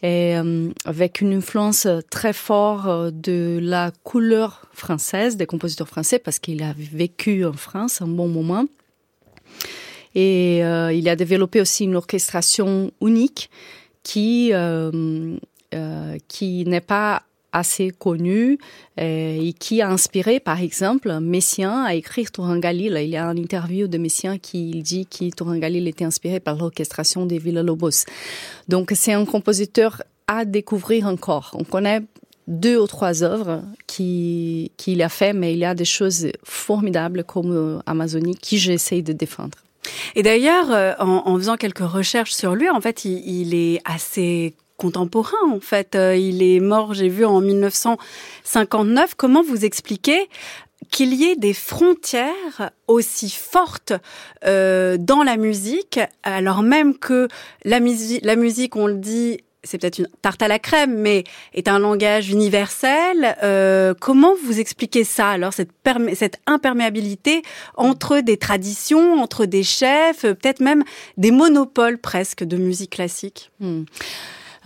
Et 0.03 0.37
euh, 0.37 0.71
avec 0.87 1.21
une 1.21 1.35
influence 1.35 1.87
très 2.11 2.33
forte 2.33 3.15
de 3.15 3.59
la 3.63 3.93
couleur 4.03 4.67
française, 4.73 5.37
des 5.37 5.47
compositeurs 5.47 5.89
français, 5.89 6.19
parce 6.19 6.39
qu'il 6.39 6.63
a 6.63 6.75
vécu 6.77 7.45
en 7.45 7.53
France 7.53 8.01
un 8.01 8.09
bon 8.09 8.29
moment. 8.29 8.65
Et 10.15 10.65
euh, 10.65 10.93
il 10.93 11.09
a 11.09 11.17
développé 11.17 11.61
aussi 11.61 11.85
une 11.85 11.97
orchestration 11.97 12.91
unique 13.03 13.51
qui, 14.03 14.51
euh, 14.53 15.37
euh 15.75 16.17
qui 16.29 16.65
n'est 16.65 16.81
pas 16.81 17.23
assez 17.53 17.91
connu 17.91 18.59
euh, 19.01 19.39
et 19.41 19.53
qui 19.53 19.83
a 19.83 19.89
inspiré, 19.89 20.41
par 20.41 20.61
exemple, 20.61 21.19
Messiaen 21.21 21.85
à 21.85 21.95
écrire 21.95 22.31
Tourangalil. 22.31 22.99
Il 23.03 23.09
y 23.09 23.17
a 23.17 23.27
une 23.27 23.39
interview 23.39 23.89
de 23.89 23.99
Messiaen 23.99 24.39
qui 24.39 24.83
dit 24.83 25.07
que 25.07 25.35
Tourangalil 25.35 25.89
était 25.89 26.05
inspiré 26.05 26.41
par 26.41 26.57
l'orchestration 26.57 27.27
des 27.27 27.39
Villa-Lobos. 27.39 28.05
Donc, 28.69 28.93
c'est 28.95 29.13
un 29.13 29.25
compositeur 29.25 30.03
à 30.27 30.45
découvrir 30.45 31.07
encore. 31.07 31.51
On 31.55 31.65
connaît 31.65 32.03
deux 32.47 32.79
ou 32.79 32.87
trois 32.87 33.23
œuvres 33.23 33.63
qu'il 33.87 34.71
qui 34.77 35.03
a 35.03 35.09
fait, 35.09 35.33
mais 35.33 35.53
il 35.53 35.59
y 35.59 35.65
a 35.65 35.75
des 35.75 35.85
choses 35.85 36.29
formidables 36.45 37.25
comme 37.25 37.83
Amazonie 37.87 38.37
qui 38.37 38.59
j'essaye 38.59 39.03
de 39.03 39.13
défendre. 39.13 39.59
Et 40.15 40.23
d'ailleurs, 40.23 40.71
euh, 40.71 40.93
en, 40.99 41.23
en, 41.27 41.37
faisant 41.37 41.57
quelques 41.57 41.79
recherches 41.79 42.33
sur 42.33 42.55
lui, 42.55 42.69
en 42.69 42.81
fait, 42.81 43.05
il, 43.05 43.23
il 43.27 43.55
est 43.55 43.81
assez 43.85 44.55
contemporain 44.81 45.37
en 45.53 45.61
fait. 45.61 45.95
Euh, 45.95 46.17
il 46.17 46.43
est 46.43 46.59
mort, 46.59 46.95
j'ai 46.95 47.09
vu, 47.09 47.25
en 47.25 47.41
1959. 47.41 49.15
Comment 49.15 49.43
vous 49.43 49.65
expliquez 49.65 50.29
qu'il 50.91 51.15
y 51.15 51.25
ait 51.25 51.37
des 51.37 51.53
frontières 51.53 52.71
aussi 52.89 53.31
fortes 53.31 53.93
euh, 54.45 54.97
dans 54.99 55.23
la 55.23 55.37
musique, 55.37 56.01
alors 56.23 56.63
même 56.63 56.99
que 56.99 57.29
la, 57.65 57.79
musique, 57.81 58.25
la 58.25 58.35
musique, 58.35 58.75
on 58.77 58.87
le 58.87 58.95
dit, 58.95 59.41
c'est 59.63 59.79
peut-être 59.79 59.99
une 59.99 60.09
tarte 60.23 60.43
à 60.43 60.49
la 60.49 60.59
crème, 60.59 60.95
mais 60.95 61.25
est 61.55 61.69
un 61.69 61.79
langage 61.79 62.31
universel. 62.31 63.37
Euh, 63.43 63.95
comment 63.99 64.35
vous 64.45 64.59
expliquez 64.59 65.05
ça 65.05 65.31
alors 65.31 65.53
cette, 65.53 65.71
cette 66.15 66.41
imperméabilité 66.47 67.43
entre 67.77 68.21
des 68.21 68.37
traditions, 68.37 69.21
entre 69.21 69.45
des 69.45 69.63
chefs, 69.63 70.23
peut-être 70.23 70.61
même 70.61 70.83
des 71.17 71.31
monopoles 71.31 71.99
presque 71.99 72.45
de 72.45 72.57
musique 72.57 72.91
classique? 72.91 73.51
Hmm. 73.61 73.83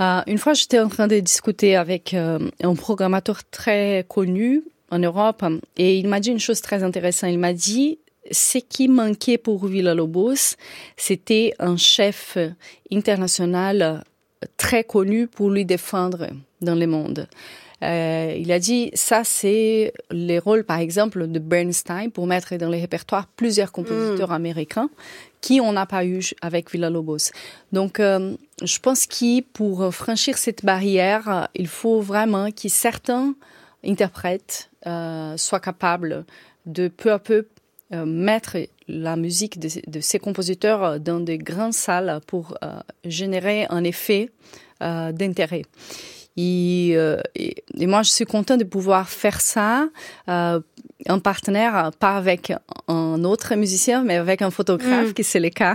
Euh, 0.00 0.20
une 0.26 0.38
fois, 0.38 0.54
j'étais 0.54 0.78
en 0.78 0.88
train 0.88 1.07
de 1.07 1.18
discuter 1.20 1.76
avec 1.76 2.14
euh, 2.14 2.38
un 2.62 2.74
programmateur 2.74 3.40
très 3.50 4.04
connu 4.09 4.62
en 4.90 4.98
Europe 4.98 5.44
et 5.76 5.98
il 5.98 6.09
m'a 6.09 6.20
dit 6.20 6.30
une 6.30 6.40
chose 6.40 6.61
très 6.61 6.83
intéressante. 6.83 7.30
Il 7.30 7.38
m'a 7.38 7.52
dit 7.52 7.98
ce 8.30 8.59
qui 8.59 8.88
manquait 8.88 9.38
pour 9.38 9.66
Villa-Lobos, 9.66 10.57
c'était 10.96 11.52
un 11.59 11.76
chef 11.76 12.38
international 12.90 14.02
très 14.57 14.85
connu 14.85 15.26
pour 15.26 15.50
lui 15.50 15.64
défendre 15.64 16.28
dans 16.61 16.74
le 16.74 16.87
monde. 16.87 17.28
Euh, 17.83 18.35
il 18.38 18.50
a 18.52 18.59
dit 18.59 18.90
ça 18.94 19.24
c'est 19.24 19.92
les 20.11 20.38
rôles 20.38 20.64
par 20.64 20.78
exemple 20.78 21.26
de 21.26 21.38
Bernstein 21.38 22.11
pour 22.11 22.26
mettre 22.26 22.57
dans 22.57 22.70
les 22.70 22.80
répertoires 22.80 23.26
plusieurs 23.37 23.72
compositeurs 23.72 24.30
mm. 24.30 24.33
américains 24.33 24.88
qui 25.40 25.61
on 25.61 25.72
n'a 25.72 25.85
pas 25.85 26.07
eu 26.07 26.22
avec 26.40 26.70
Villa-Lobos. 26.70 27.30
Donc 27.72 28.00
euh, 28.00 28.37
je 28.62 28.78
pense 28.78 29.07
que 29.07 29.42
pour 29.42 29.92
franchir 29.92 30.38
cette 30.38 30.64
barrière, 30.64 31.48
il 31.54 31.68
faut 31.68 32.00
vraiment 32.00 32.50
que 32.50 32.68
certains 32.68 33.35
interprètes 33.85 34.70
euh, 34.87 35.37
soient 35.37 35.61
capables 35.61 36.24
de 36.64 36.88
peu 36.88 37.12
à 37.12 37.18
peu 37.18 37.46
mettre 37.90 38.57
la 38.88 39.16
musique 39.16 39.59
de, 39.59 39.68
de, 39.87 40.01
ces 40.01 40.18
compositeurs 40.18 41.01
dans 41.01 41.20
de 41.20 41.37
grandes 41.37 41.73
salles 41.73 42.20
pour 42.27 42.57
euh, 42.62 42.79
générer 43.05 43.66
un 43.70 43.85
effet 43.85 44.31
euh, 44.83 45.12
d'intérêt. 45.12 45.62
Et, 46.37 46.92
euh, 46.94 47.20
et, 47.37 47.62
et, 47.79 47.87
moi, 47.87 48.03
je 48.03 48.11
suis 48.11 48.25
contente 48.25 48.59
de 48.59 48.64
pouvoir 48.64 49.09
faire 49.09 49.40
ça 49.40 49.88
euh, 50.29 50.61
en 51.09 51.20
partenaire, 51.20 51.92
pas 52.01 52.16
avec 52.16 52.53
un 52.88 53.23
autre 53.25 53.55
musicien, 53.55 54.03
mais 54.03 54.16
avec 54.16 54.42
un 54.42 54.51
photographe, 54.51 55.11
mm. 55.11 55.12
qui 55.12 55.23
c'est 55.23 55.38
le 55.38 55.51
cas 55.51 55.75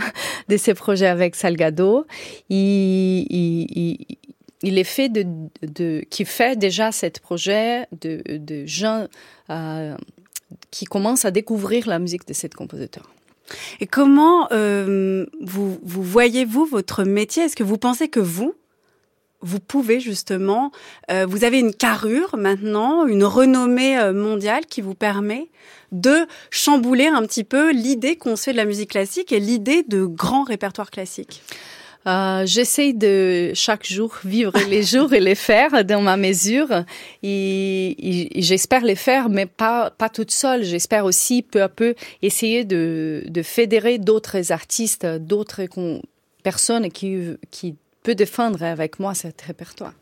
de 0.49 0.57
ces 0.57 0.73
projets 0.73 1.07
avec 1.07 1.35
Salgado. 1.35 2.05
Il, 2.49 3.25
il, 3.29 4.17
il 4.61 4.77
est 4.77 4.83
fait 4.83 5.07
de, 5.09 5.25
de, 5.61 6.03
qui 6.09 6.25
fait 6.25 6.57
déjà 6.57 6.91
cet 6.91 7.21
projet 7.21 7.85
de, 8.01 8.21
de 8.27 8.65
gens 8.65 9.07
euh, 9.49 9.95
qui 10.71 10.85
commencent 10.85 11.25
à 11.25 11.31
découvrir 11.31 11.87
la 11.87 11.99
musique 11.99 12.27
de 12.27 12.33
cet 12.33 12.53
compositeur. 12.55 13.09
Et 13.79 13.87
comment 13.87 14.47
euh, 14.51 15.25
vous, 15.41 15.79
vous 15.83 16.03
voyez-vous 16.03 16.65
votre 16.65 17.03
métier? 17.03 17.43
Est-ce 17.43 17.55
que 17.55 17.63
vous 17.63 17.77
pensez 17.77 18.07
que 18.07 18.19
vous, 18.19 18.53
vous 19.41 19.59
pouvez 19.59 19.99
justement, 19.99 20.71
euh, 21.09 21.25
vous 21.27 21.43
avez 21.43 21.59
une 21.59 21.73
carrure 21.73 22.35
maintenant, 22.37 23.05
une 23.07 23.23
renommée 23.23 23.97
euh, 23.97 24.13
mondiale 24.13 24.65
qui 24.65 24.81
vous 24.81 24.95
permet 24.95 25.47
de 25.91 26.27
chambouler 26.51 27.07
un 27.07 27.23
petit 27.23 27.43
peu 27.43 27.71
l'idée 27.71 28.15
qu'on 28.15 28.35
se 28.35 28.43
fait 28.43 28.51
de 28.51 28.57
la 28.57 28.65
musique 28.65 28.91
classique 28.91 29.31
et 29.31 29.39
l'idée 29.39 29.83
de 29.83 30.05
grands 30.05 30.43
répertoires 30.43 30.91
classiques? 30.91 31.41
Euh, 32.07 32.45
J'essaie 32.45 32.93
de 32.93 33.51
chaque 33.53 33.85
jour 33.85 34.15
vivre 34.23 34.53
les 34.69 34.83
jours 34.93 35.13
et 35.13 35.19
les 35.19 35.35
faire 35.35 35.83
dans 35.85 36.01
ma 36.01 36.17
mesure. 36.17 36.85
Et, 37.23 38.37
et 38.37 38.41
j'espère 38.41 38.83
les 38.83 38.95
faire, 38.95 39.29
mais 39.29 39.45
pas 39.45 39.91
pas 39.91 40.09
toute 40.09 40.31
seule. 40.31 40.63
J'espère 40.63 41.05
aussi 41.05 41.41
peu 41.41 41.61
à 41.61 41.69
peu 41.69 41.95
essayer 42.21 42.63
de, 42.63 43.23
de 43.27 43.41
fédérer 43.41 43.97
d'autres 43.97 44.51
artistes, 44.51 45.05
d'autres 45.05 45.67
personnes 46.43 46.89
qui 46.91 47.17
qui 47.51 47.75
peut 48.03 48.15
défendre 48.15 48.63
avec 48.63 48.99
moi 48.99 49.13
cet 49.13 49.41
répertoire. 49.41 49.93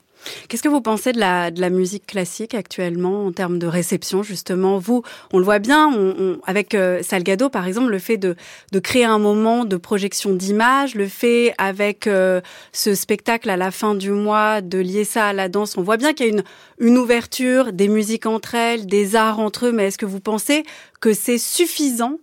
Qu'est-ce 0.47 0.63
que 0.63 0.69
vous 0.69 0.81
pensez 0.81 1.11
de 1.11 1.19
la, 1.19 1.51
de 1.51 1.61
la 1.61 1.69
musique 1.69 2.05
classique 2.05 2.53
actuellement 2.53 3.25
en 3.25 3.31
termes 3.31 3.59
de 3.59 3.67
réception 3.67 4.23
justement? 4.23 4.77
Vous, 4.77 5.03
on 5.33 5.39
le 5.39 5.43
voit 5.43 5.59
bien, 5.59 5.87
on, 5.87 6.15
on, 6.17 6.39
avec 6.45 6.73
euh, 6.73 7.01
Salgado 7.03 7.49
par 7.49 7.67
exemple, 7.67 7.89
le 7.89 7.99
fait 7.99 8.17
de, 8.17 8.35
de 8.71 8.79
créer 8.79 9.05
un 9.05 9.19
moment 9.19 9.65
de 9.65 9.77
projection 9.77 10.33
d'images, 10.33 10.95
le 10.95 11.07
fait 11.07 11.53
avec 11.57 12.07
euh, 12.07 12.41
ce 12.71 12.95
spectacle 12.95 13.49
à 13.49 13.57
la 13.57 13.71
fin 13.71 13.95
du 13.95 14.11
mois 14.11 14.61
de 14.61 14.77
lier 14.77 15.03
ça 15.03 15.27
à 15.27 15.33
la 15.33 15.49
danse, 15.49 15.77
on 15.77 15.83
voit 15.83 15.97
bien 15.97 16.13
qu'il 16.13 16.27
y 16.27 16.29
a 16.29 16.33
une, 16.33 16.43
une 16.79 16.97
ouverture 16.97 17.73
des 17.73 17.87
musiques 17.87 18.25
entre 18.25 18.55
elles, 18.55 18.85
des 18.87 19.15
arts 19.15 19.39
entre 19.39 19.67
eux, 19.67 19.71
mais 19.71 19.87
est-ce 19.87 19.97
que 19.97 20.05
vous 20.05 20.19
pensez 20.19 20.63
que 20.99 21.13
c'est 21.13 21.37
suffisant 21.37 22.19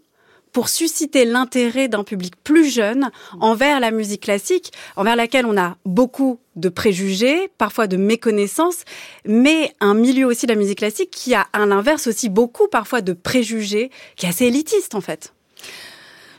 pour 0.55 0.69
susciter 0.69 1.27
l'intérêt 1.27 1.89
d'un 1.89 2.05
public 2.05 2.35
plus 2.43 2.73
jeune 2.73 3.11
envers 3.41 3.81
la 3.81 3.91
musique 3.91 4.23
classique, 4.23 4.73
envers 4.97 5.17
laquelle 5.17 5.45
on 5.45 5.59
a 5.59 5.77
beaucoup 5.85 6.39
de 6.55 6.69
préjugés, 6.69 7.51
parfois 7.59 7.89
de 7.89 7.97
méconnaissances, 7.97 8.85
mais 9.27 9.75
un 9.81 9.95
milieu 9.95 10.27
aussi 10.27 10.47
de 10.47 10.53
la 10.53 10.59
musique 10.59 10.79
classique 10.79 11.11
qui 11.11 11.35
a 11.35 11.47
à 11.53 11.67
l'inverse 11.67 12.07
aussi 12.07 12.29
beaucoup 12.29 12.69
parfois 12.69 13.03
de 13.03 13.13
préjugés, 13.13 13.91
qui 14.17 14.27
est 14.27 14.29
assez 14.29 14.47
élitiste 14.47 14.95
en 14.95 15.01
fait. 15.01 15.35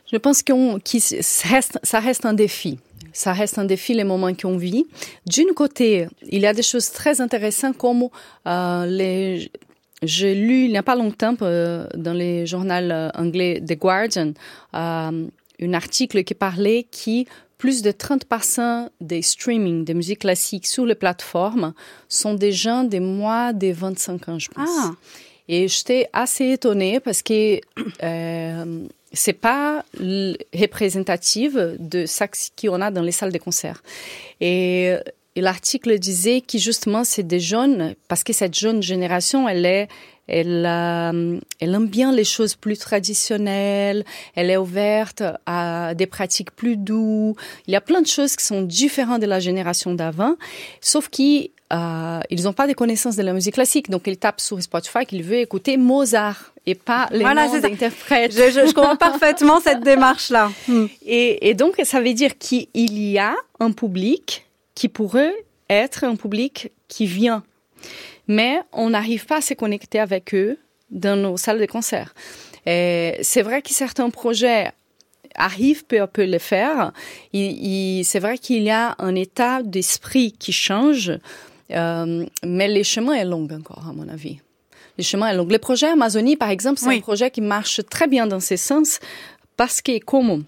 Je 0.10 0.18
pense 0.18 0.42
que 0.44 0.54
ça 1.22 2.00
reste 2.00 2.26
un 2.26 2.34
défi 2.34 2.80
ça 3.16 3.32
reste 3.32 3.58
un 3.58 3.64
défi 3.64 3.94
les 3.94 4.04
moments 4.04 4.34
qu'on 4.34 4.58
vit. 4.58 4.86
D'une 5.26 5.54
côté, 5.56 6.08
il 6.28 6.42
y 6.42 6.46
a 6.46 6.54
des 6.54 6.62
choses 6.62 6.92
très 6.92 7.22
intéressantes 7.22 7.78
comme 7.78 8.10
euh, 8.46 8.86
les 8.86 9.50
j'ai 10.06 10.36
lu 10.36 10.66
il 10.66 10.72
n'y 10.72 10.78
a 10.78 10.84
pas 10.84 10.96
longtemps 10.96 11.36
euh, 11.42 11.88
dans 11.96 12.14
les 12.14 12.46
journaux 12.46 12.72
euh, 12.72 13.10
anglais 13.16 13.62
The 13.66 13.78
Guardian 13.78 14.34
euh, 14.74 15.28
un 15.62 15.74
article 15.74 16.24
qui 16.24 16.34
parlait 16.34 16.86
qui 16.90 17.28
plus 17.58 17.82
de 17.82 17.92
30% 17.92 18.90
des 19.02 19.22
streaming 19.22 19.86
de 19.86 19.94
musique 19.94 20.20
classique 20.20 20.68
sur 20.68 20.86
les 20.86 20.96
plateformes 20.96 21.74
sont 22.10 22.34
des 22.34 22.52
gens 22.52 22.84
des 22.84 23.00
mois 23.00 23.54
des 23.54 23.72
25 23.72 24.30
ans, 24.30 24.40
je 24.40 24.50
pense. 24.50 24.70
Ah. 24.70 24.92
Et 25.48 25.68
j'étais 25.68 26.10
assez 26.12 26.52
étonnée 26.52 27.00
parce 27.00 27.22
que 27.22 27.60
euh, 28.04 28.88
c'est 29.14 29.34
pas 29.34 29.86
représentative 30.54 31.78
de 31.80 32.06
ça 32.06 32.28
qu'on 32.60 32.82
a 32.82 32.92
dans 32.92 33.04
les 33.04 33.12
salles 33.12 33.32
de 33.32 33.38
concert. 33.38 33.82
Et 34.42 34.96
et 35.36 35.42
l'article 35.42 36.00
disait 36.00 36.42
que 36.42 36.58
justement, 36.58 37.04
c'est 37.04 37.24
des 37.24 37.40
jeunes, 37.40 37.96
parce 38.08 38.24
que 38.24 38.32
cette 38.32 38.56
jeune 38.56 38.82
génération, 38.82 39.50
elle 39.50 39.66
est, 39.66 39.90
elle, 40.28 40.66
euh, 40.66 41.40
elle 41.60 41.76
aime 41.76 41.88
bien 41.88 42.12
les 42.12 42.24
choses 42.24 42.56
plus 42.56 42.78
traditionnelles, 42.78 44.06
elle 44.36 44.50
est 44.50 44.58
ouverte 44.58 45.24
à 45.46 45.94
des 45.94 46.08
pratiques 46.08 46.52
plus 46.52 46.78
douces. 46.78 47.36
Il 47.68 47.74
y 47.74 47.76
a 47.76 47.82
plein 47.82 48.02
de 48.02 48.08
choses 48.08 48.36
qui 48.36 48.46
sont 48.46 48.62
différentes 48.62 49.22
de 49.22 49.28
la 49.28 49.40
génération 49.40 49.94
d'avant, 49.94 50.36
sauf 50.80 51.10
qu'ils 51.10 51.50
euh, 51.74 52.20
ils 52.30 52.44
n'ont 52.44 52.54
pas 52.54 52.68
de 52.68 52.74
connaissances 52.74 53.18
de 53.18 53.24
la 53.24 53.34
musique 53.34 53.56
classique, 53.56 53.90
donc 53.90 54.04
ils 54.06 54.18
tapent 54.18 54.42
sur 54.42 54.62
Spotify 54.62 55.06
qu'ils 55.06 55.24
veulent 55.24 55.40
écouter 55.40 55.78
Mozart 55.78 56.54
et 56.66 56.76
pas 56.76 57.08
les 57.12 57.20
voilà, 57.20 57.48
noms 57.48 57.60
d'interprètes. 57.60 58.32
Je, 58.32 58.52
je, 58.52 58.68
je, 58.68 58.74
comprends 58.74 58.96
parfaitement 58.96 59.60
cette 59.60 59.82
démarche-là. 59.84 60.52
Et, 61.06 61.50
et 61.50 61.54
donc, 61.54 61.76
ça 61.84 62.00
veut 62.02 62.14
dire 62.14 62.38
qu'il 62.38 62.68
y 62.74 63.20
a 63.20 63.36
un 63.60 63.72
public 63.72 64.45
qui 64.76 64.90
pourrait 64.90 65.34
être 65.70 66.04
un 66.04 66.16
public 66.16 66.72
qui 66.88 67.06
vient. 67.06 67.44
Mais 68.28 68.60
on 68.72 68.92
n'arrive 68.92 69.26
pas 69.26 69.38
à 69.38 69.42
se 69.42 69.54
connecter 69.54 70.00
avec 70.00 70.34
eux 70.36 70.58
dans 70.92 71.16
nos 71.16 71.38
salles 71.38 71.60
de 71.60 71.66
concert. 71.66 72.14
C'est 72.66 73.42
vrai 73.44 73.62
que 73.62 73.72
certains 73.72 74.10
projets 74.10 74.72
arrivent 75.36 75.86
peu 75.86 76.02
à 76.02 76.08
peu 76.08 76.26
le 76.26 76.40
faire. 76.40 76.92
C'est 77.34 78.20
vrai 78.20 78.38
qu'il 78.38 78.64
y 78.64 78.70
a 78.70 78.96
un 79.00 79.16
état 79.16 79.62
d'esprit 79.64 80.32
qui 80.32 80.52
change, 80.52 81.12
euh, 81.72 82.26
mais 82.44 82.68
le 82.68 82.84
chemin 82.84 83.14
est 83.14 83.26
long 83.26 83.48
encore, 83.52 83.86
à 83.88 83.94
mon 83.94 84.08
avis. 84.08 84.40
Le 84.98 85.04
chemin 85.04 85.28
est 85.28 85.36
long. 85.36 85.46
Le 85.46 85.60
projet 85.60 85.88
Amazonie, 85.88 86.38
par 86.38 86.50
exemple, 86.50 86.80
c'est 86.80 86.96
un 86.96 87.02
projet 87.02 87.30
qui 87.30 87.42
marche 87.42 87.82
très 87.90 88.08
bien 88.08 88.28
dans 88.28 88.40
ce 88.40 88.56
sens 88.56 89.00
parce 89.58 89.82
que 89.82 90.00
comme 90.00 90.46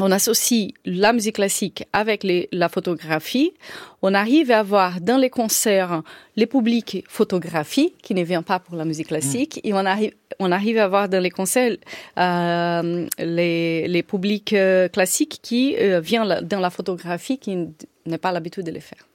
on 0.00 0.10
associe 0.10 0.72
la 0.84 1.12
musique 1.12 1.36
classique 1.36 1.84
avec 1.92 2.26
la 2.52 2.68
photographie. 2.68 3.52
On 4.02 4.12
arrive 4.14 4.50
à 4.50 4.60
avoir 4.60 5.00
dans 5.00 5.18
les 5.18 5.30
concerts 5.30 6.02
les 6.36 6.46
publics 6.46 7.04
photographies 7.08 7.94
qui 8.02 8.14
ne 8.14 8.22
viennent 8.22 8.42
pas 8.42 8.58
pour 8.58 8.76
la 8.76 8.84
musique 8.84 9.08
classique 9.08 9.60
et 9.62 9.72
on 9.72 9.78
arrive 9.78 10.12
on 10.40 10.50
arrive 10.50 10.78
à 10.78 10.84
avoir 10.84 11.08
dans 11.08 11.20
les 11.20 11.30
concerts 11.30 11.76
euh, 12.18 13.06
les, 13.18 13.86
les 13.86 14.02
publics 14.02 14.52
euh, 14.52 14.88
classiques 14.88 15.38
qui 15.42 15.76
euh, 15.76 16.00
viennent 16.00 16.40
dans 16.42 16.58
la 16.58 16.70
photographie 16.70 17.38
qui 17.38 17.68
n'est 18.04 18.18
pas 18.18 18.32
l'habitude 18.32 18.64
de 18.64 18.72
les 18.72 18.80
faire. 18.80 19.06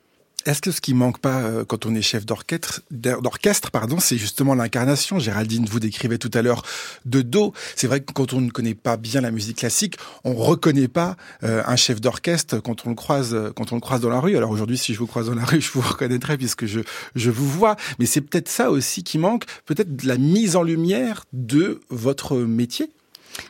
Est-ce 0.50 0.64
que 0.64 0.72
ce 0.72 0.82
qui 0.82 0.96
manque 0.96 1.20
pas 1.20 1.42
euh, 1.42 1.64
quand 1.64 1.86
on 1.86 1.94
est 1.94 2.02
chef 2.02 2.26
d'orchestre, 2.26 2.82
d'orchestre, 2.90 3.70
pardon, 3.70 4.00
c'est 4.00 4.18
justement 4.18 4.56
l'incarnation? 4.56 5.20
Géraldine, 5.20 5.68
vous 5.70 5.80
décrivez 5.80 6.18
tout 6.18 6.32
à 6.34 6.42
l'heure 6.42 6.64
de 7.06 7.22
dos. 7.22 7.54
C'est 7.76 7.86
vrai 7.86 8.00
que 8.00 8.12
quand 8.12 8.34
on 8.34 8.42
ne 8.42 8.50
connaît 8.50 8.74
pas 8.74 8.98
bien 8.98 9.22
la 9.22 9.30
musique 9.30 9.58
classique, 9.58 9.98
on 10.24 10.34
reconnaît 10.34 10.88
pas 10.88 11.18
euh, 11.44 11.62
un 11.68 11.76
chef 11.76 12.02
d'orchestre 12.02 12.58
quand 12.64 12.88
on 12.88 12.90
le 12.90 12.96
croise, 12.96 13.36
euh, 13.36 13.52
quand 13.56 13.74
on 13.74 13.76
le 13.76 13.82
croise 13.82 14.02
dans 14.02 14.10
la 14.10 14.20
rue. 14.20 14.38
Alors 14.38 14.50
aujourd'hui, 14.50 14.80
si 14.80 14.96
je 14.96 14.98
vous 14.98 15.06
croise 15.06 15.28
dans 15.28 15.36
la 15.36 15.46
rue, 15.46 15.62
je 15.62 15.70
vous 15.70 15.82
reconnaîtrai 15.82 16.36
puisque 16.36 16.66
je 16.66 16.80
je 17.14 17.30
vous 17.30 17.48
vois. 17.48 17.76
Mais 18.00 18.08
c'est 18.08 18.22
peut-être 18.22 18.50
ça 18.50 18.72
aussi 18.72 19.04
qui 19.04 19.20
manque, 19.20 19.46
peut-être 19.68 20.04
la 20.04 20.18
mise 20.18 20.56
en 20.56 20.64
lumière 20.64 21.26
de 21.32 21.80
votre 21.92 22.36
métier? 22.38 22.90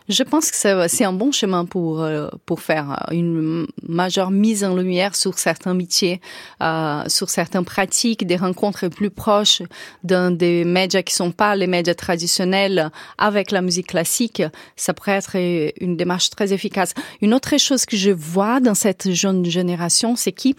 Je 0.08 0.24
pense 0.24 0.52
que 0.52 0.88
c'est 0.88 1.06
un 1.06 1.14
bon 1.14 1.32
chemin 1.32 1.66
pour 1.66 2.02
euh, 2.02 2.30
pour 2.46 2.62
faire 2.62 3.08
une 3.12 3.68
majeure 3.88 4.32
mise 4.32 4.64
en 4.64 4.76
lumière 4.76 5.16
sur 5.16 5.38
certains 5.38 5.74
métiers, 5.74 6.22
euh, 6.62 7.04
sur 7.08 7.30
certaines 7.30 7.66
pratiques, 7.66 8.26
des 8.26 8.36
rencontres 8.36 8.88
plus 8.88 9.10
proches 9.10 9.62
dans 10.04 10.36
des 10.36 10.66
médias 10.66 11.02
qui 11.02 11.14
sont 11.14 11.32
pas 11.32 11.56
les 11.56 11.68
médias 11.68 11.96
traditionnels 11.96 12.92
avec 13.18 13.52
la 13.52 13.62
musique 13.62 13.88
classique. 13.88 14.44
Ça 14.76 14.94
pourrait 14.94 15.18
être 15.18 15.36
une 15.36 15.96
démarche 15.96 16.30
très 16.30 16.54
efficace. 16.54 16.94
Une 17.22 17.34
autre 17.34 17.58
chose 17.58 17.86
que 17.86 17.98
je 17.98 18.12
vois 18.12 18.60
dans 18.60 18.76
cette 18.76 19.12
jeune 19.12 19.46
génération, 19.46 20.16
c'est 20.16 20.32
qui 20.32 20.56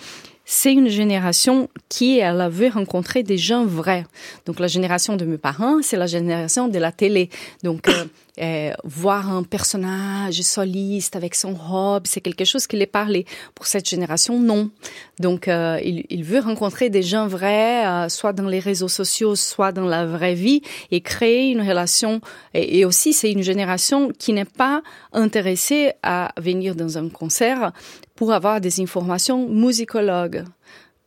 c'est 0.52 0.72
une 0.72 0.88
génération 0.88 1.68
qui, 1.88 2.18
elle, 2.18 2.48
veut 2.50 2.70
rencontrer 2.70 3.22
des 3.22 3.38
gens 3.38 3.64
vrais. 3.64 4.04
Donc, 4.46 4.58
la 4.58 4.66
génération 4.66 5.14
de 5.16 5.24
mes 5.24 5.38
parents, 5.38 5.80
c'est 5.80 5.96
la 5.96 6.08
génération 6.08 6.66
de 6.66 6.76
la 6.76 6.90
télé. 6.90 7.30
Donc, 7.62 7.86
euh, 7.86 8.04
euh, 8.40 8.72
voir 8.84 9.30
un 9.30 9.42
personnage 9.42 10.40
soliste 10.42 11.16
avec 11.16 11.34
son 11.34 11.54
robe, 11.54 12.04
c'est 12.06 12.20
quelque 12.20 12.44
chose 12.44 12.66
qui 12.66 12.76
les 12.76 12.86
parlait. 12.86 13.24
Pour 13.54 13.66
cette 13.66 13.88
génération, 13.88 14.38
non. 14.38 14.70
Donc, 15.18 15.48
euh, 15.48 15.78
il, 15.84 16.04
il, 16.08 16.24
veut 16.24 16.40
rencontrer 16.40 16.90
des 16.90 17.02
gens 17.02 17.26
vrais, 17.26 17.86
euh, 17.86 18.08
soit 18.08 18.32
dans 18.32 18.48
les 18.48 18.60
réseaux 18.60 18.88
sociaux, 18.88 19.36
soit 19.36 19.72
dans 19.72 19.86
la 19.86 20.06
vraie 20.06 20.34
vie, 20.34 20.62
et 20.90 21.00
créer 21.00 21.50
une 21.50 21.60
relation. 21.60 22.20
Et, 22.54 22.78
et 22.78 22.84
aussi, 22.84 23.12
c'est 23.12 23.30
une 23.30 23.42
génération 23.42 24.10
qui 24.18 24.32
n'est 24.32 24.44
pas 24.44 24.82
intéressée 25.12 25.92
à 26.02 26.32
venir 26.40 26.74
dans 26.74 26.98
un 26.98 27.08
concert 27.08 27.72
pour 28.14 28.32
avoir 28.32 28.60
des 28.60 28.80
informations 28.80 29.48
musicologues. 29.48 30.44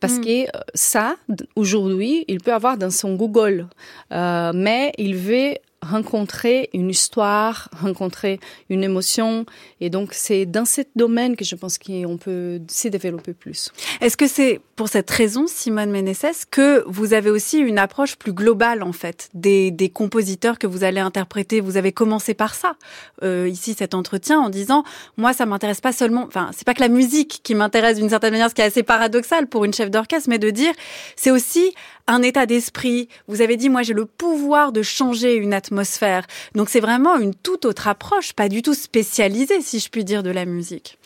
Parce 0.04 0.18
mm. 0.18 0.20
que 0.20 0.44
ça, 0.74 1.16
aujourd'hui, 1.56 2.26
il 2.28 2.38
peut 2.40 2.52
avoir 2.52 2.76
dans 2.76 2.90
son 2.90 3.14
Google, 3.14 3.68
euh, 4.12 4.52
mais 4.54 4.92
il 4.98 5.16
veut 5.16 5.54
rencontrer 5.84 6.70
une 6.72 6.90
histoire, 6.90 7.68
rencontrer 7.80 8.40
une 8.70 8.82
émotion. 8.82 9.46
Et 9.80 9.90
donc, 9.90 10.12
c'est 10.12 10.46
dans 10.46 10.64
ce 10.64 10.82
domaine 10.96 11.36
que 11.36 11.44
je 11.44 11.54
pense 11.54 11.78
qu'on 11.78 12.16
peut 12.16 12.60
s'y 12.68 12.90
développer 12.90 13.34
plus. 13.34 13.72
Est-ce 14.00 14.16
que 14.16 14.26
c'est 14.26 14.60
pour 14.76 14.88
cette 14.88 15.10
raison, 15.10 15.46
Simone 15.46 15.90
Méneses, 15.90 16.44
que 16.50 16.84
vous 16.86 17.12
avez 17.12 17.30
aussi 17.30 17.58
une 17.58 17.78
approche 17.78 18.16
plus 18.16 18.32
globale, 18.32 18.82
en 18.82 18.92
fait, 18.92 19.28
des, 19.34 19.70
des 19.70 19.88
compositeurs 19.88 20.58
que 20.58 20.66
vous 20.66 20.84
allez 20.84 21.00
interpréter? 21.00 21.60
Vous 21.60 21.76
avez 21.76 21.92
commencé 21.92 22.34
par 22.34 22.54
ça, 22.54 22.76
euh, 23.22 23.48
ici, 23.48 23.74
cet 23.78 23.94
entretien, 23.94 24.40
en 24.40 24.48
disant, 24.48 24.84
moi, 25.16 25.32
ça 25.32 25.46
m'intéresse 25.46 25.80
pas 25.80 25.92
seulement, 25.92 26.24
enfin, 26.26 26.50
c'est 26.56 26.64
pas 26.64 26.74
que 26.74 26.80
la 26.80 26.88
musique 26.88 27.40
qui 27.42 27.54
m'intéresse 27.54 27.98
d'une 27.98 28.08
certaine 28.08 28.32
manière, 28.32 28.50
ce 28.50 28.54
qui 28.54 28.62
est 28.62 28.64
assez 28.64 28.82
paradoxal 28.82 29.46
pour 29.46 29.64
une 29.64 29.72
chef 29.72 29.90
d'orchestre, 29.90 30.28
mais 30.28 30.38
de 30.38 30.50
dire, 30.50 30.72
c'est 31.16 31.30
aussi 31.30 31.74
un 32.06 32.22
état 32.22 32.46
d'esprit. 32.46 33.08
Vous 33.28 33.40
avez 33.40 33.56
dit, 33.56 33.68
moi, 33.68 33.82
j'ai 33.82 33.94
le 33.94 34.06
pouvoir 34.06 34.72
de 34.72 34.82
changer 34.82 35.34
une 35.36 35.54
atmosphère. 35.54 36.26
Donc, 36.54 36.68
c'est 36.68 36.80
vraiment 36.80 37.18
une 37.18 37.34
toute 37.34 37.64
autre 37.64 37.88
approche, 37.88 38.32
pas 38.32 38.48
du 38.48 38.62
tout 38.62 38.74
spécialisée, 38.74 39.60
si 39.60 39.78
je 39.78 39.88
puis 39.88 40.04
dire, 40.04 40.22
de 40.22 40.30
la 40.30 40.44
musique. 40.44 40.98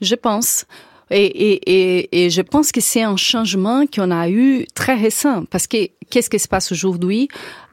Je 0.00 0.14
pense. 0.14 0.64
Et, 1.10 1.24
et, 1.24 2.24
et, 2.24 2.30
je 2.30 2.42
pense 2.42 2.72
que 2.72 2.80
c'est 2.80 3.02
un 3.02 3.16
changement 3.16 3.86
qu'on 3.86 4.10
a 4.10 4.28
eu 4.28 4.66
très 4.74 4.94
récent. 4.94 5.44
Parce 5.44 5.66
que 5.66 5.88
qu'est-ce 6.10 6.30
qui 6.30 6.38
se 6.38 6.48
passe 6.48 6.72
aujourd'hui? 6.72 7.28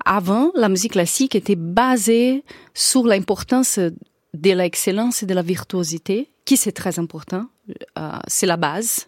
Avant, 0.05 0.51
la 0.55 0.69
musique 0.69 0.91
classique 0.91 1.33
était 1.33 1.55
basée 1.55 2.43
sur 2.73 3.05
l'importance 3.05 3.79
de 3.79 4.51
l'excellence 4.51 5.23
et 5.23 5.25
de 5.25 5.33
la 5.33 5.41
virtuosité, 5.41 6.29
qui 6.45 6.57
c'est 6.57 6.71
très 6.71 6.99
important. 6.99 7.45
Euh, 7.97 8.11
c'est 8.27 8.45
la 8.45 8.57
base. 8.57 9.07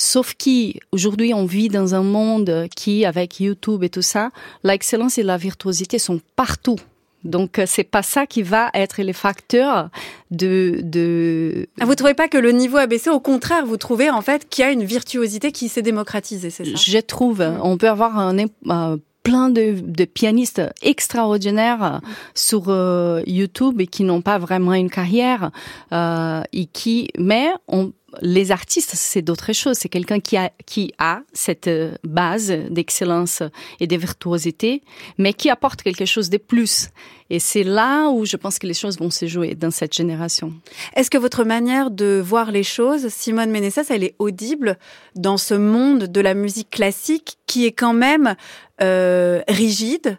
Sauf 0.00 0.34
qu'aujourd'hui, 0.34 1.34
on 1.34 1.44
vit 1.44 1.68
dans 1.68 1.94
un 1.94 2.02
monde 2.02 2.68
qui, 2.74 3.04
avec 3.04 3.38
YouTube 3.38 3.84
et 3.84 3.90
tout 3.90 4.00
ça, 4.00 4.30
l'excellence 4.64 5.18
et 5.18 5.22
la 5.22 5.36
virtuosité 5.36 5.98
sont 5.98 6.22
partout. 6.36 6.78
Donc 7.22 7.58
euh, 7.58 7.64
c'est 7.66 7.84
pas 7.84 8.02
ça 8.02 8.24
qui 8.24 8.40
va 8.40 8.70
être 8.72 9.02
les 9.02 9.12
facteurs 9.12 9.90
de 10.30 10.80
de. 10.82 11.68
Ah, 11.78 11.84
vous 11.84 11.94
trouvez 11.94 12.14
pas 12.14 12.28
que 12.28 12.38
le 12.38 12.50
niveau 12.50 12.78
a 12.78 12.86
baissé 12.86 13.10
Au 13.10 13.20
contraire, 13.20 13.66
vous 13.66 13.76
trouvez 13.76 14.08
en 14.08 14.22
fait 14.22 14.48
qu'il 14.48 14.64
y 14.64 14.66
a 14.66 14.70
une 14.70 14.84
virtuosité 14.84 15.52
qui 15.52 15.68
s'est 15.68 15.82
démocratisée, 15.82 16.48
c'est 16.48 16.64
ça? 16.64 16.76
Je 16.76 16.98
trouve. 17.00 17.46
On 17.62 17.76
peut 17.76 17.90
avoir 17.90 18.18
un, 18.18 18.38
euh, 18.38 18.96
plein 19.22 19.50
de, 19.50 19.74
de, 19.80 20.04
pianistes 20.04 20.62
extraordinaires 20.82 22.00
sur 22.34 22.64
euh, 22.68 23.22
YouTube 23.26 23.80
et 23.80 23.86
qui 23.86 24.04
n'ont 24.04 24.22
pas 24.22 24.38
vraiment 24.38 24.72
une 24.72 24.90
carrière 24.90 25.50
euh, 25.92 26.42
et 26.52 26.66
qui 26.66 27.10
mais 27.18 27.50
on 27.68 27.92
les 28.20 28.50
artistes, 28.50 28.92
c'est 28.94 29.22
d'autres 29.22 29.52
choses. 29.52 29.78
C'est 29.78 29.88
quelqu'un 29.88 30.20
qui 30.20 30.36
a, 30.36 30.50
qui 30.66 30.92
a 30.98 31.20
cette 31.32 31.68
euh, 31.68 31.92
base 32.04 32.50
d'excellence 32.70 33.42
et 33.78 33.86
de 33.86 33.96
virtuosité, 33.96 34.82
mais 35.18 35.32
qui 35.32 35.50
apporte 35.50 35.82
quelque 35.82 36.04
chose 36.04 36.30
de 36.30 36.38
plus. 36.38 36.88
Et 37.30 37.38
c'est 37.38 37.62
là 37.62 38.08
où 38.08 38.24
je 38.24 38.36
pense 38.36 38.58
que 38.58 38.66
les 38.66 38.74
choses 38.74 38.98
vont 38.98 39.10
se 39.10 39.26
jouer 39.26 39.54
dans 39.54 39.70
cette 39.70 39.94
génération. 39.94 40.52
Est-ce 40.96 41.10
que 41.10 41.18
votre 41.18 41.44
manière 41.44 41.90
de 41.90 42.20
voir 42.24 42.50
les 42.50 42.64
choses, 42.64 43.08
Simone 43.08 43.50
Ménessas, 43.50 43.86
elle 43.90 44.04
est 44.04 44.16
audible 44.18 44.78
dans 45.14 45.36
ce 45.36 45.54
monde 45.54 46.04
de 46.04 46.20
la 46.20 46.34
musique 46.34 46.70
classique 46.70 47.38
qui 47.46 47.66
est 47.66 47.72
quand 47.72 47.94
même 47.94 48.34
euh, 48.82 49.42
rigide, 49.48 50.18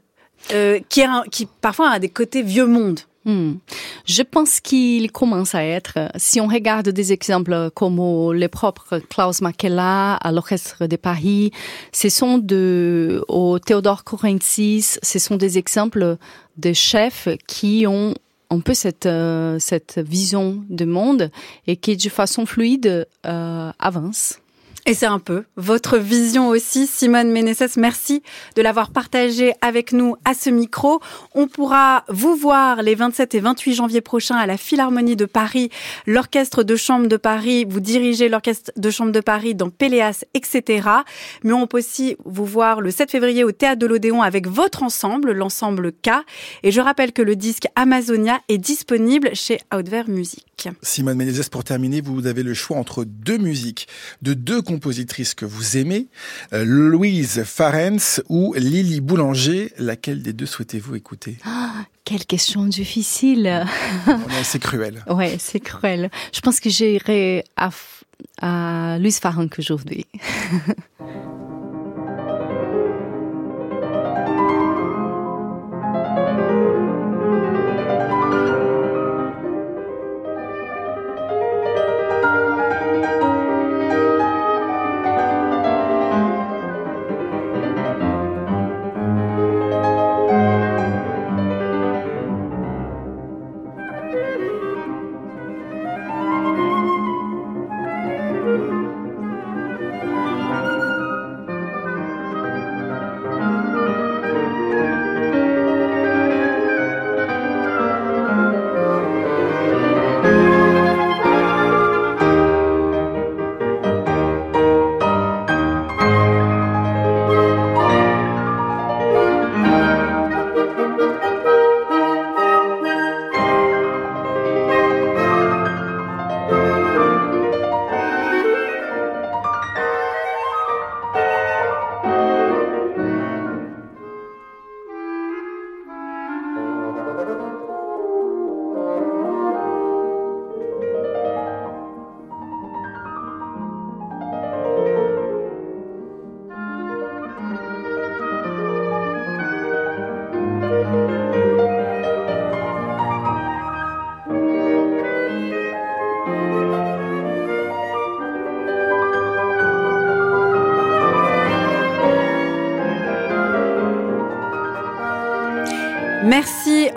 euh, 0.53 0.79
qui, 0.89 1.01
a, 1.01 1.23
qui 1.31 1.45
parfois 1.45 1.89
a 1.89 1.99
des 1.99 2.09
côtés 2.09 2.41
vieux 2.41 2.65
monde 2.65 3.01
Hmm. 3.23 3.53
Je 4.05 4.23
pense 4.23 4.59
qu'il 4.59 5.11
commence 5.11 5.53
à 5.53 5.63
être. 5.63 5.99
Si 6.15 6.41
on 6.41 6.47
regarde 6.47 6.89
des 6.89 7.13
exemples 7.13 7.69
comme 7.75 8.33
les 8.33 8.47
propres 8.47 8.97
Klaus 8.97 9.41
Makela 9.41 10.15
à 10.15 10.31
l'Orchestre 10.31 10.87
de 10.87 10.95
Paris, 10.95 11.51
ce 11.91 12.09
sont 12.09 12.39
de, 12.39 13.23
au 13.27 13.59
Théodore 13.59 14.03
Corensis, 14.03 14.99
ce 15.03 15.19
sont 15.19 15.37
des 15.37 15.59
exemples 15.59 16.17
de 16.57 16.73
chefs 16.73 17.27
qui 17.47 17.85
ont 17.87 18.15
un 18.49 18.59
peu 18.59 18.73
cette, 18.73 19.05
euh, 19.05 19.57
cette 19.59 19.99
vision 19.99 20.63
du 20.69 20.85
monde 20.85 21.31
et 21.67 21.77
qui, 21.77 21.95
de 21.95 22.09
façon 22.09 22.45
fluide, 22.45 23.07
euh, 23.25 23.71
avance. 23.79 24.40
Et 24.87 24.95
c'est 24.95 25.05
un 25.05 25.19
peu 25.19 25.43
votre 25.57 25.97
vision 25.97 26.49
aussi, 26.49 26.87
Simone 26.87 27.31
Ménessès. 27.31 27.77
Merci 27.77 28.23
de 28.55 28.63
l'avoir 28.63 28.89
partagé 28.89 29.53
avec 29.61 29.93
nous 29.93 30.15
à 30.25 30.33
ce 30.33 30.49
micro. 30.49 30.99
On 31.35 31.47
pourra 31.47 32.03
vous 32.09 32.35
voir 32.35 32.81
les 32.81 32.95
27 32.95 33.35
et 33.35 33.39
28 33.41 33.75
janvier 33.75 34.01
prochains 34.01 34.37
à 34.37 34.47
la 34.47 34.57
Philharmonie 34.57 35.15
de 35.15 35.25
Paris, 35.25 35.69
l'Orchestre 36.07 36.63
de 36.63 36.75
Chambre 36.75 37.07
de 37.07 37.17
Paris. 37.17 37.63
Vous 37.69 37.79
dirigez 37.79 38.27
l'Orchestre 38.27 38.71
de 38.75 38.89
Chambre 38.89 39.11
de 39.11 39.19
Paris 39.19 39.53
dans 39.53 39.69
Péléas, 39.69 40.25
etc. 40.33 40.89
Mais 41.43 41.53
on 41.53 41.67
peut 41.67 41.77
aussi 41.77 42.17
vous 42.25 42.45
voir 42.45 42.81
le 42.81 42.89
7 42.89 43.11
février 43.11 43.43
au 43.43 43.51
Théâtre 43.51 43.79
de 43.79 43.85
l'Odéon 43.85 44.23
avec 44.23 44.47
votre 44.47 44.81
ensemble, 44.81 45.31
l'ensemble 45.31 45.91
K. 45.91 46.09
Et 46.63 46.71
je 46.71 46.81
rappelle 46.81 47.11
que 47.11 47.21
le 47.21 47.35
disque 47.35 47.67
Amazonia 47.75 48.39
est 48.49 48.57
disponible 48.57 49.29
chez 49.35 49.59
Outver 49.71 50.03
Music. 50.07 50.69
Simone 50.81 51.17
Ménezès, 51.17 51.49
pour 51.49 51.63
terminer, 51.63 52.01
vous 52.01 52.27
avez 52.27 52.43
le 52.43 52.53
choix 52.53 52.77
entre 52.77 53.03
deux 53.03 53.37
musiques 53.37 53.87
de 54.21 54.33
deux 54.33 54.61
compositrices 54.71 55.33
que 55.35 55.45
vous 55.45 55.77
aimez, 55.77 56.07
euh, 56.53 56.63
Louise 56.65 57.43
Farens 57.45 58.21
ou 58.29 58.53
Lily 58.57 59.01
Boulanger. 59.01 59.71
Laquelle 59.77 60.21
des 60.23 60.33
deux 60.33 60.45
souhaitez-vous 60.45 60.95
écouter? 60.95 61.37
Ah, 61.45 61.71
Quelle 62.05 62.25
question 62.25 62.65
difficile. 62.65 63.65
c'est 64.43 64.59
cruel. 64.59 65.03
Ouais, 65.09 65.35
c'est 65.39 65.59
cruel. 65.59 66.09
Je 66.33 66.39
pense 66.41 66.59
que 66.59 66.69
j'irai 66.69 67.43
à, 67.57 67.69
à 68.41 68.97
Louise 68.99 69.19
Farens 69.19 69.49
aujourd'hui. 69.59 70.05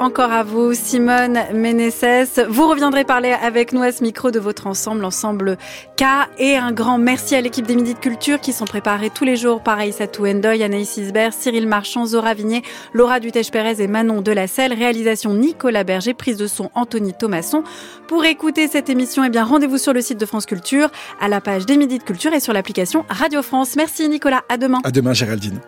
encore 0.05 0.33
à 0.33 0.43
vous, 0.43 0.75
Simone 0.75 1.39
Ménessès. 1.55 2.39
Vous 2.49 2.69
reviendrez 2.69 3.05
parler 3.05 3.31
avec 3.31 3.73
nous 3.73 3.83
à 3.83 3.91
ce 3.91 4.03
micro 4.03 4.31
de 4.31 4.39
votre 4.39 4.67
ensemble, 4.67 5.03
ensemble 5.03 5.57
K. 5.97 6.05
Et 6.39 6.57
un 6.57 6.73
grand 6.73 6.99
merci 6.99 7.35
à 7.35 7.41
l'équipe 7.41 7.67
des 7.67 7.75
Midi 7.75 7.95
de 7.95 7.99
Culture 7.99 8.39
qui 8.39 8.53
sont 8.53 8.67
préparés 8.67 9.09
tous 9.09 9.25
les 9.25 9.37
jours 9.37 9.63
par 9.63 9.79
Aïssatou 9.79 10.27
Endoy, 10.27 10.63
Anaïs 10.63 10.99
Isbert, 10.99 11.33
Cyril 11.33 11.67
Marchand, 11.67 12.05
Zora 12.05 12.35
Vigné, 12.35 12.63
Laura 12.93 13.19
Dutèche-Pérez 13.19 13.83
et 13.83 13.87
Manon 13.87 14.21
Delacelle. 14.21 14.75
Réalisation 14.75 15.33
Nicolas 15.33 15.85
Berger, 15.85 16.13
prise 16.13 16.37
de 16.37 16.47
son 16.47 16.71
Anthony 16.75 17.15
Thomasson. 17.15 17.65
Pour 18.07 18.27
écouter 18.27 18.69
cette 18.69 18.91
émission, 18.91 19.25
eh 19.25 19.31
bien, 19.31 19.45
rendez-vous 19.45 19.79
sur 19.79 19.95
le 19.95 20.03
site 20.03 20.21
de 20.21 20.27
France 20.27 20.45
Culture, 20.45 20.91
à 21.19 21.29
la 21.29 21.41
page 21.41 21.65
des 21.65 21.79
Midi 21.79 21.99
de 21.99 22.05
Culture 22.05 22.35
et 22.35 22.41
sur 22.41 22.53
l'application 22.53 23.07
Radio 23.09 23.41
France. 23.43 23.75
Merci 23.77 24.07
Nicolas. 24.09 24.43
À 24.51 24.59
demain. 24.59 24.81
À 24.85 24.91
demain, 24.91 25.15
Géraldine. 25.15 25.61